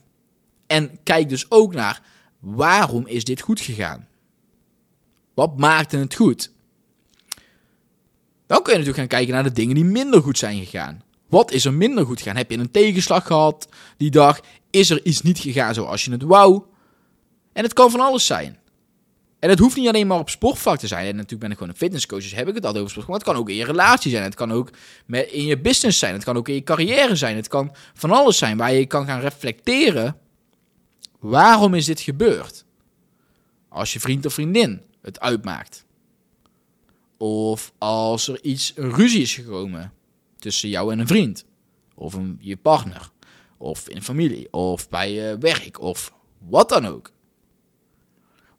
En 0.67 0.99
kijk 1.03 1.29
dus 1.29 1.51
ook 1.51 1.73
naar 1.73 2.01
waarom 2.39 3.07
is 3.07 3.23
dit 3.23 3.41
goed 3.41 3.59
gegaan? 3.59 4.07
Wat 5.33 5.57
maakte 5.57 5.97
het 5.97 6.15
goed? 6.15 6.51
Dan 8.47 8.61
kun 8.61 8.73
je 8.73 8.79
natuurlijk 8.79 8.97
gaan 8.97 9.19
kijken 9.19 9.33
naar 9.33 9.43
de 9.43 9.51
dingen 9.51 9.75
die 9.75 9.85
minder 9.85 10.21
goed 10.21 10.37
zijn 10.37 10.65
gegaan. 10.65 11.03
Wat 11.29 11.51
is 11.51 11.65
er 11.65 11.73
minder 11.73 12.05
goed 12.05 12.17
gegaan? 12.17 12.35
Heb 12.35 12.51
je 12.51 12.57
een 12.57 12.71
tegenslag 12.71 13.27
gehad 13.27 13.67
die 13.97 14.11
dag? 14.11 14.41
Is 14.69 14.89
er 14.89 15.05
iets 15.05 15.21
niet 15.21 15.39
gegaan 15.39 15.73
zoals 15.73 16.05
je 16.05 16.11
het 16.11 16.23
wou? 16.23 16.61
En 17.53 17.63
het 17.63 17.73
kan 17.73 17.91
van 17.91 17.99
alles 17.99 18.25
zijn. 18.25 18.57
En 19.41 19.49
het 19.49 19.59
hoeft 19.59 19.75
niet 19.75 19.87
alleen 19.87 20.07
maar 20.07 20.19
op 20.19 20.29
sportvlak 20.29 20.79
te 20.79 20.87
zijn. 20.87 21.05
En 21.05 21.15
natuurlijk 21.15 21.41
ben 21.41 21.51
ik 21.51 21.57
gewoon 21.57 21.71
een 21.71 21.79
fitnesscoach, 21.79 22.21
dus 22.21 22.33
heb 22.33 22.47
ik 22.47 22.55
het 22.55 22.65
al 22.65 22.75
over 22.75 22.89
sport. 22.89 23.07
Maar 23.07 23.15
het 23.15 23.25
kan 23.25 23.35
ook 23.35 23.49
in 23.49 23.55
je 23.55 23.65
relatie 23.65 24.11
zijn. 24.11 24.23
Het 24.23 24.35
kan 24.35 24.51
ook 24.51 24.69
met, 25.05 25.31
in 25.31 25.45
je 25.45 25.59
business 25.59 25.99
zijn. 25.99 26.13
Het 26.13 26.23
kan 26.23 26.37
ook 26.37 26.47
in 26.47 26.53
je 26.53 26.63
carrière 26.63 27.15
zijn. 27.15 27.35
Het 27.35 27.47
kan 27.47 27.75
van 27.93 28.11
alles 28.11 28.37
zijn 28.37 28.57
waar 28.57 28.73
je 28.73 28.85
kan 28.85 29.05
gaan 29.05 29.19
reflecteren. 29.19 30.17
Waarom 31.19 31.73
is 31.73 31.85
dit 31.85 31.99
gebeurd? 31.99 32.65
Als 33.69 33.93
je 33.93 33.99
vriend 33.99 34.25
of 34.25 34.33
vriendin 34.33 34.81
het 35.01 35.19
uitmaakt. 35.19 35.85
Of 37.17 37.73
als 37.77 38.27
er 38.27 38.43
iets, 38.43 38.73
een 38.75 38.93
ruzie 38.93 39.21
is 39.21 39.33
gekomen 39.33 39.93
tussen 40.39 40.69
jou 40.69 40.91
en 40.91 40.99
een 40.99 41.07
vriend. 41.07 41.45
Of 41.95 42.13
een, 42.13 42.37
je 42.39 42.57
partner. 42.57 43.09
Of 43.57 43.89
in 43.89 44.01
familie. 44.01 44.53
Of 44.53 44.89
bij 44.89 45.11
je 45.11 45.37
werk. 45.39 45.79
Of 45.79 46.13
wat 46.37 46.69
dan 46.69 46.87
ook. 46.87 47.11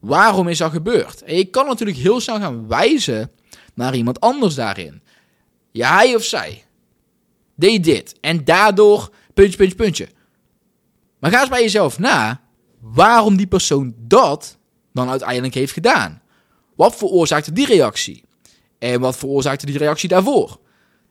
Waarom 0.03 0.49
is 0.49 0.59
dat 0.59 0.73
gebeurd? 0.73 1.23
En 1.23 1.37
je 1.37 1.45
kan 1.45 1.67
natuurlijk 1.67 1.99
heel 1.99 2.21
snel 2.21 2.39
gaan 2.39 2.69
wijzen 2.69 3.31
naar 3.75 3.95
iemand 3.95 4.21
anders 4.21 4.55
daarin. 4.55 5.03
Ja, 5.71 5.97
hij 5.97 6.15
of 6.15 6.25
zij 6.25 6.65
deed 7.55 7.85
dit. 7.85 8.15
En 8.21 8.45
daardoor 8.45 9.11
puntje, 9.35 9.57
puntje, 9.57 9.77
puntje. 9.77 10.09
Maar 11.19 11.31
ga 11.31 11.41
eens 11.41 11.49
bij 11.49 11.63
jezelf 11.63 11.99
na 11.99 12.41
waarom 12.81 13.37
die 13.37 13.47
persoon 13.47 13.95
dat 13.99 14.59
dan 14.93 15.09
uiteindelijk 15.09 15.55
heeft 15.55 15.73
gedaan. 15.73 16.23
Wat 16.77 16.97
veroorzaakte 16.97 17.53
die 17.53 17.67
reactie? 17.67 18.25
En 18.79 19.01
wat 19.01 19.17
veroorzaakte 19.17 19.67
die 19.67 19.79
reactie 19.79 20.09
daarvoor? 20.09 20.61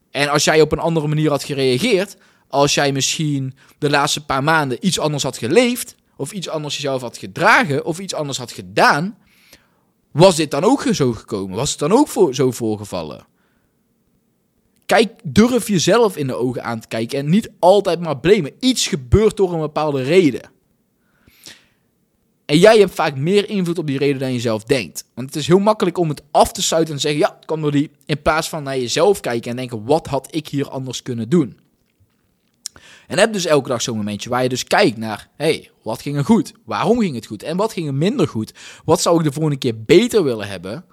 En 0.10 0.30
als 0.30 0.44
jij 0.44 0.62
op 0.62 0.72
een 0.72 0.80
andere 0.80 1.08
manier 1.08 1.30
had 1.30 1.44
gereageerd, 1.44 2.18
als 2.48 2.74
jij 2.74 2.92
misschien 2.92 3.56
de 3.78 3.90
laatste 3.90 4.26
paar 4.26 4.44
maanden 4.44 4.86
iets 4.86 5.00
anders 5.00 5.24
had 5.24 5.38
geleefd, 5.38 5.96
of 6.22 6.32
iets 6.32 6.50
anders 6.50 6.76
jezelf 6.76 7.02
had 7.02 7.18
gedragen, 7.18 7.86
of 7.86 8.00
iets 8.00 8.14
anders 8.14 8.38
had 8.38 8.52
gedaan, 8.52 9.18
was 10.12 10.36
dit 10.36 10.52
dan 10.52 10.64
ook 10.64 10.82
zo 10.92 11.12
gekomen? 11.12 11.56
Was 11.56 11.70
het 11.70 11.80
dan 11.80 11.92
ook 11.92 12.34
zo 12.34 12.52
voorgevallen? 12.52 13.26
Kijk, 14.86 15.12
durf 15.24 15.68
jezelf 15.68 16.18
in 16.18 16.28
de 16.28 16.36
ogen 16.36 16.64
aan 16.64 16.80
te 16.80 16.88
kijken 16.88 17.20
en 17.20 17.30
niet 17.30 17.52
altijd 17.60 18.00
maar 18.00 18.18
blamen. 18.18 18.52
Iets 18.60 18.88
gebeurt 18.88 19.38
door 19.38 19.54
een 19.54 19.60
bepaalde 19.60 20.04
reden. 20.04 20.52
En 22.46 22.58
jij 22.58 22.80
hebt 22.80 22.94
vaak 22.94 23.16
meer 23.16 23.50
invloed 23.50 23.78
op 23.78 23.88
die 23.88 23.98
reden 23.98 24.20
dan 24.20 24.34
je 24.34 24.40
zelf 24.40 24.64
denkt. 24.64 25.06
Want 25.14 25.28
het 25.28 25.36
is 25.36 25.48
heel 25.48 25.60
makkelijk 25.60 25.98
om 25.98 26.10
het 26.10 26.24
af 26.32 26.52
te 26.52 26.62
sluiten 26.62 26.94
en 26.94 27.00
te 27.00 27.08
zeggen: 27.08 27.28
ja, 27.28 27.36
het 27.36 27.46
kan 27.46 27.62
door 27.62 27.72
die. 27.72 27.92
In 28.06 28.22
plaats 28.22 28.50
van 28.50 28.64
naar 28.64 28.80
jezelf 28.80 29.20
kijken 29.20 29.52
en 29.52 29.58
denken: 29.58 29.86
wat 29.86 30.08
had 30.08 30.36
ik 30.36 30.48
hier 30.48 30.70
anders 30.70 31.02
kunnen 31.02 31.30
doen? 31.30 31.60
En 33.08 33.18
heb 33.18 33.34
dus 33.34 33.46
elke 33.46 33.70
dag 33.70 33.82
zo'n 33.82 33.98
momentje 33.98 34.30
waar 34.30 34.44
je 34.44 34.50
dus 34.50 34.64
kijkt 34.64 34.98
naar: 34.98 35.30
hey, 35.36 35.70
wat 35.84 36.02
ging 36.02 36.18
er 36.18 36.26
goed? 36.26 36.54
Waarom 36.66 37.00
ging 37.00 37.16
het 37.16 37.26
goed? 37.26 37.44
En 37.44 37.58
wat 37.58 37.74
ging 37.74 37.88
er 37.88 37.94
minder 37.94 38.28
goed? 38.28 38.54
Wat 38.86 39.02
zou 39.02 39.18
ik 39.18 39.24
de 39.24 39.32
volgende 39.32 39.58
keer 39.58 39.84
beter 39.84 40.24
willen 40.24 40.48
hebben? 40.48 40.86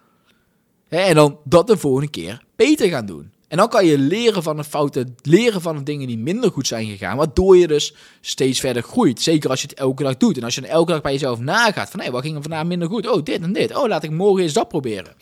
En 0.89 1.15
dan 1.15 1.39
dat 1.45 1.67
de 1.67 1.77
volgende 1.77 2.11
keer 2.11 2.45
beter 2.57 2.89
gaan 2.89 3.07
doen. 3.07 3.33
En 3.49 3.57
dan 3.57 3.69
kan 3.69 3.87
je 3.87 3.99
leren 3.99 4.43
van 4.43 4.57
de 4.57 4.65
fouten, 4.65 5.15
leren 5.23 5.61
van 5.61 5.77
de 5.77 5.83
dingen 5.83 6.07
die 6.07 6.19
minder 6.19 6.51
goed 6.51 6.67
zijn 6.67 6.87
gegaan, 6.87 7.17
waardoor 7.17 7.57
je 7.57 7.67
dus 7.67 7.95
steeds 8.21 8.61
verder 8.61 8.83
groeit. 8.83 9.21
Zeker 9.21 9.51
als 9.51 9.63
je 9.63 9.67
het 9.69 9.79
elke 9.79 10.03
dag 10.03 10.17
doet. 10.17 10.37
En 10.37 10.43
als 10.45 10.55
je 10.55 10.61
dan 10.61 10.71
elke 10.71 10.93
dag 10.93 11.01
bij 11.01 11.13
jezelf 11.13 11.39
nagaat 11.39 11.91
van, 11.91 12.01
hé, 12.01 12.11
wat 12.11 12.23
ging 12.23 12.37
er 12.37 12.43
vandaag 12.43 12.65
minder 12.65 12.89
goed? 12.89 13.09
Oh, 13.09 13.25
dit 13.25 13.43
en 13.43 13.53
dit. 13.53 13.77
Oh, 13.77 13.89
laat 13.89 14.03
ik 14.03 14.11
morgen 14.11 14.43
eens 14.43 14.53
dat 14.53 14.69
proberen. 14.69 15.15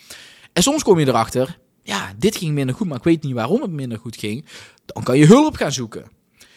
En 0.53 0.63
soms 0.63 0.83
kom 0.83 0.99
je 0.99 1.07
erachter, 1.07 1.59
ja, 1.83 2.13
dit 2.19 2.37
ging 2.37 2.55
minder 2.55 2.75
goed, 2.75 2.87
maar 2.87 2.97
ik 2.97 3.05
weet 3.05 3.23
niet 3.23 3.35
waarom 3.35 3.63
het 3.63 3.71
minder 3.71 3.99
goed 3.99 4.17
ging. 4.17 4.45
Dan 4.87 5.03
kan 5.03 5.19
je 5.19 5.27
hulp 5.27 5.57
gaan 5.57 5.73
zoeken. 5.73 6.11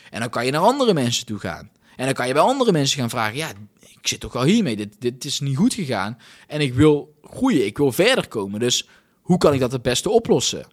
En 0.09 0.19
dan 0.19 0.29
kan 0.29 0.45
je 0.45 0.51
naar 0.51 0.61
andere 0.61 0.93
mensen 0.93 1.25
toe 1.25 1.39
gaan. 1.39 1.71
En 1.95 2.05
dan 2.05 2.13
kan 2.13 2.27
je 2.27 2.33
bij 2.33 2.41
andere 2.41 2.71
mensen 2.71 2.99
gaan 2.99 3.09
vragen, 3.09 3.37
ja, 3.37 3.51
ik 3.79 4.07
zit 4.07 4.19
toch 4.19 4.35
al 4.35 4.43
hiermee, 4.43 4.75
dit, 4.75 4.95
dit 4.99 5.25
is 5.25 5.39
niet 5.39 5.57
goed 5.57 5.73
gegaan. 5.73 6.17
En 6.47 6.61
ik 6.61 6.73
wil 6.73 7.15
groeien, 7.23 7.65
ik 7.65 7.77
wil 7.77 7.91
verder 7.91 8.27
komen. 8.27 8.59
Dus 8.59 8.87
hoe 9.21 9.37
kan 9.37 9.53
ik 9.53 9.59
dat 9.59 9.71
het 9.71 9.81
beste 9.81 10.09
oplossen? 10.09 10.67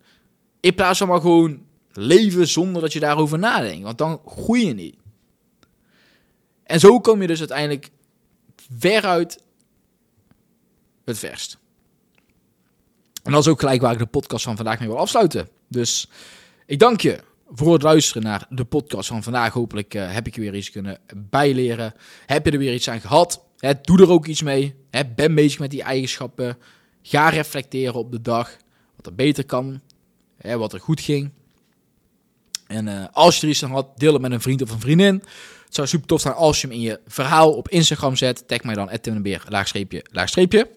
In 0.61 0.75
plaats 0.75 0.99
van 0.99 1.09
maar 1.09 1.21
gewoon 1.21 1.63
leven 1.93 2.49
zonder 2.49 2.83
dat 2.83 2.93
je 2.93 3.01
daarover 3.01 3.39
nadenkt. 3.39 3.83
Want 3.83 3.99
dan 3.99 4.21
groei 4.27 4.67
je 4.67 4.75
niet. 4.75 4.97
En 6.63 6.81
zo 6.81 7.01
kom 7.01 7.21
je 7.21 7.27
dus 7.27 7.39
uiteindelijk 7.39 7.91
veruit 8.79 9.43
het 11.05 11.19
verst. 11.19 11.59
En 13.23 13.33
dat 13.33 13.41
is 13.41 13.49
ook 13.49 13.61
gelijk 13.61 13.81
waar 13.81 13.93
ik 13.93 13.99
de 13.99 14.07
podcast 14.07 14.45
van 14.45 14.57
vandaag 14.57 14.79
mee 14.79 14.89
wil 14.89 14.99
afsluiten. 14.99 15.49
Dus 15.69 16.09
ik 16.67 16.79
dank 16.79 17.01
je 17.01 17.21
voor 17.49 17.73
het 17.73 17.83
luisteren 17.83 18.23
naar 18.23 18.47
de 18.49 18.65
podcast 18.65 19.09
van 19.09 19.23
vandaag. 19.23 19.53
Hopelijk 19.53 19.95
uh, 19.95 20.13
heb 20.13 20.27
ik 20.27 20.35
je 20.35 20.41
weer 20.41 20.55
iets 20.55 20.71
kunnen 20.71 20.99
bijleren. 21.17 21.95
Heb 22.27 22.45
je 22.45 22.51
er 22.51 22.59
weer 22.59 22.75
iets 22.75 22.91
aan 22.91 23.01
gehad? 23.01 23.45
Doe 23.83 24.01
er 24.01 24.11
ook 24.11 24.27
iets 24.27 24.43
mee. 24.43 24.75
Ben 25.17 25.35
bezig 25.35 25.59
met 25.59 25.71
die 25.71 25.83
eigenschappen. 25.83 26.59
Ga 27.03 27.29
reflecteren 27.29 27.95
op 27.95 28.13
de 28.13 28.23
dag. 28.23 28.57
Wat 28.97 29.07
er 29.07 29.15
beter 29.15 29.45
kan 29.45 29.81
wat 30.55 30.73
er 30.73 30.81
goed 30.81 31.01
ging. 31.01 31.31
En 32.67 32.87
uh, 32.87 33.05
als 33.13 33.37
je 33.37 33.43
er 33.43 33.49
iets 33.49 33.65
aan 33.65 33.71
had, 33.71 33.99
deel 33.99 34.13
het 34.13 34.23
met 34.23 34.33
een 34.33 34.41
vriend 34.41 34.63
of 34.63 34.71
een 34.71 34.81
vriendin. 34.81 35.15
Het 35.65 35.75
zou 35.75 35.87
super 35.87 36.07
tof 36.07 36.21
zijn 36.21 36.35
als 36.35 36.61
je 36.61 36.67
hem 36.67 36.77
in 36.77 36.83
je 36.83 37.01
verhaal 37.07 37.53
op 37.53 37.69
Instagram 37.69 38.17
zet. 38.17 38.49
Tag 38.49 38.63
mij 38.63 38.75
dan, 38.75 39.23
Beer, 39.23 39.45
laagstreepje, 39.49 40.05
laagstreepje. 40.11 40.71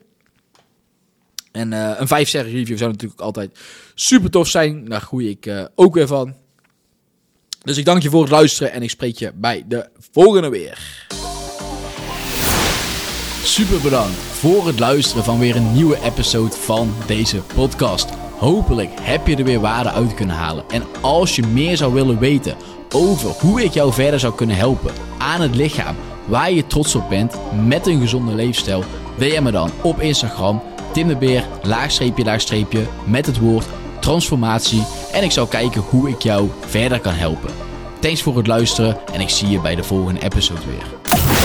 En 1.51 1.71
uh, 1.71 1.93
een 1.97 2.08
5 2.08 2.27
sterren 2.27 2.51
review 2.51 2.77
zou 2.77 2.91
natuurlijk 2.91 3.21
altijd 3.21 3.60
super 3.95 4.29
tof 4.29 4.47
zijn. 4.47 4.86
Daar 4.86 5.01
groei 5.01 5.29
ik 5.29 5.69
ook 5.75 5.93
weer 5.93 6.08
van. 6.08 6.36
Dus 7.63 7.78
ik 7.78 7.86
dank 7.86 8.02
je 8.02 8.10
voor 8.10 8.22
het 8.22 8.32
luisteren 8.32 8.72
en 8.72 8.84
ik 8.84 8.89
spreek 8.89 9.17
je 9.17 9.32
bij 9.36 9.63
de 9.67 9.89
volgende 10.12 10.50
weer. 10.50 11.08
Super 13.43 13.82
bedankt 13.82 14.17
voor 14.17 14.67
het 14.67 14.80
luisteren 14.80 15.24
van 15.24 15.39
weer 15.39 15.56
een 15.56 15.74
nieuwe 15.74 15.98
episode 16.04 16.56
van 16.56 16.93
deze 17.08 17.41
podcast. 17.56 18.10
Hopelijk 18.38 18.89
heb 19.02 19.28
je 19.28 19.36
er 19.36 19.43
weer 19.43 19.60
waarde 19.60 19.91
uit 19.91 20.13
kunnen 20.13 20.36
halen. 20.36 20.63
En 20.69 20.84
als 21.02 21.36
je 21.36 21.48
meer 21.48 21.78
zou 21.78 21.93
willen 21.93 22.19
weten 22.19 22.56
over 22.89 23.30
hoe 23.30 23.63
ik 23.63 23.72
jou 23.72 23.93
verder 23.93 24.19
zou 24.19 24.36
kunnen 24.36 24.56
helpen 24.56 24.93
aan 25.17 25.41
het 25.41 25.56
lichaam 25.56 25.95
waar 26.28 26.52
je 26.52 26.67
trots 26.67 26.95
op 26.95 27.10
bent 27.10 27.36
met 27.65 27.88
een 27.88 28.00
gezonde 28.00 28.36
leefstijl, 28.36 28.84
DM 29.17 29.43
me 29.43 29.52
dan 29.52 29.72
op 29.82 30.00
Instagram 30.00 30.62
Tim 30.93 31.08
de 31.08 31.15
Beer, 31.15 31.43
laagstreepje, 31.63 32.24
laagstreepje, 32.24 32.86
met 33.06 33.26
het 33.26 33.39
woord 33.39 33.65
transformatie. 34.00 34.84
En 35.12 35.24
ik 35.24 35.32
zal 35.32 35.48
kijken 35.48 35.82
hoe 35.82 36.10
ik 36.10 36.22
jou 36.22 36.50
verder 36.66 37.00
kan 37.00 37.14
helpen. 37.14 37.54
Thanks 38.00 38.22
voor 38.22 38.38
het 38.38 38.48
luisteren 38.48 38.98
en 39.14 39.22
ik 39.22 39.30
zie 39.30 39.50
je 39.50 39.62
bij 39.62 39.76
de 39.76 39.84
volgende 39.84 40.22
episode 40.22 40.62
weer. 40.66 41.38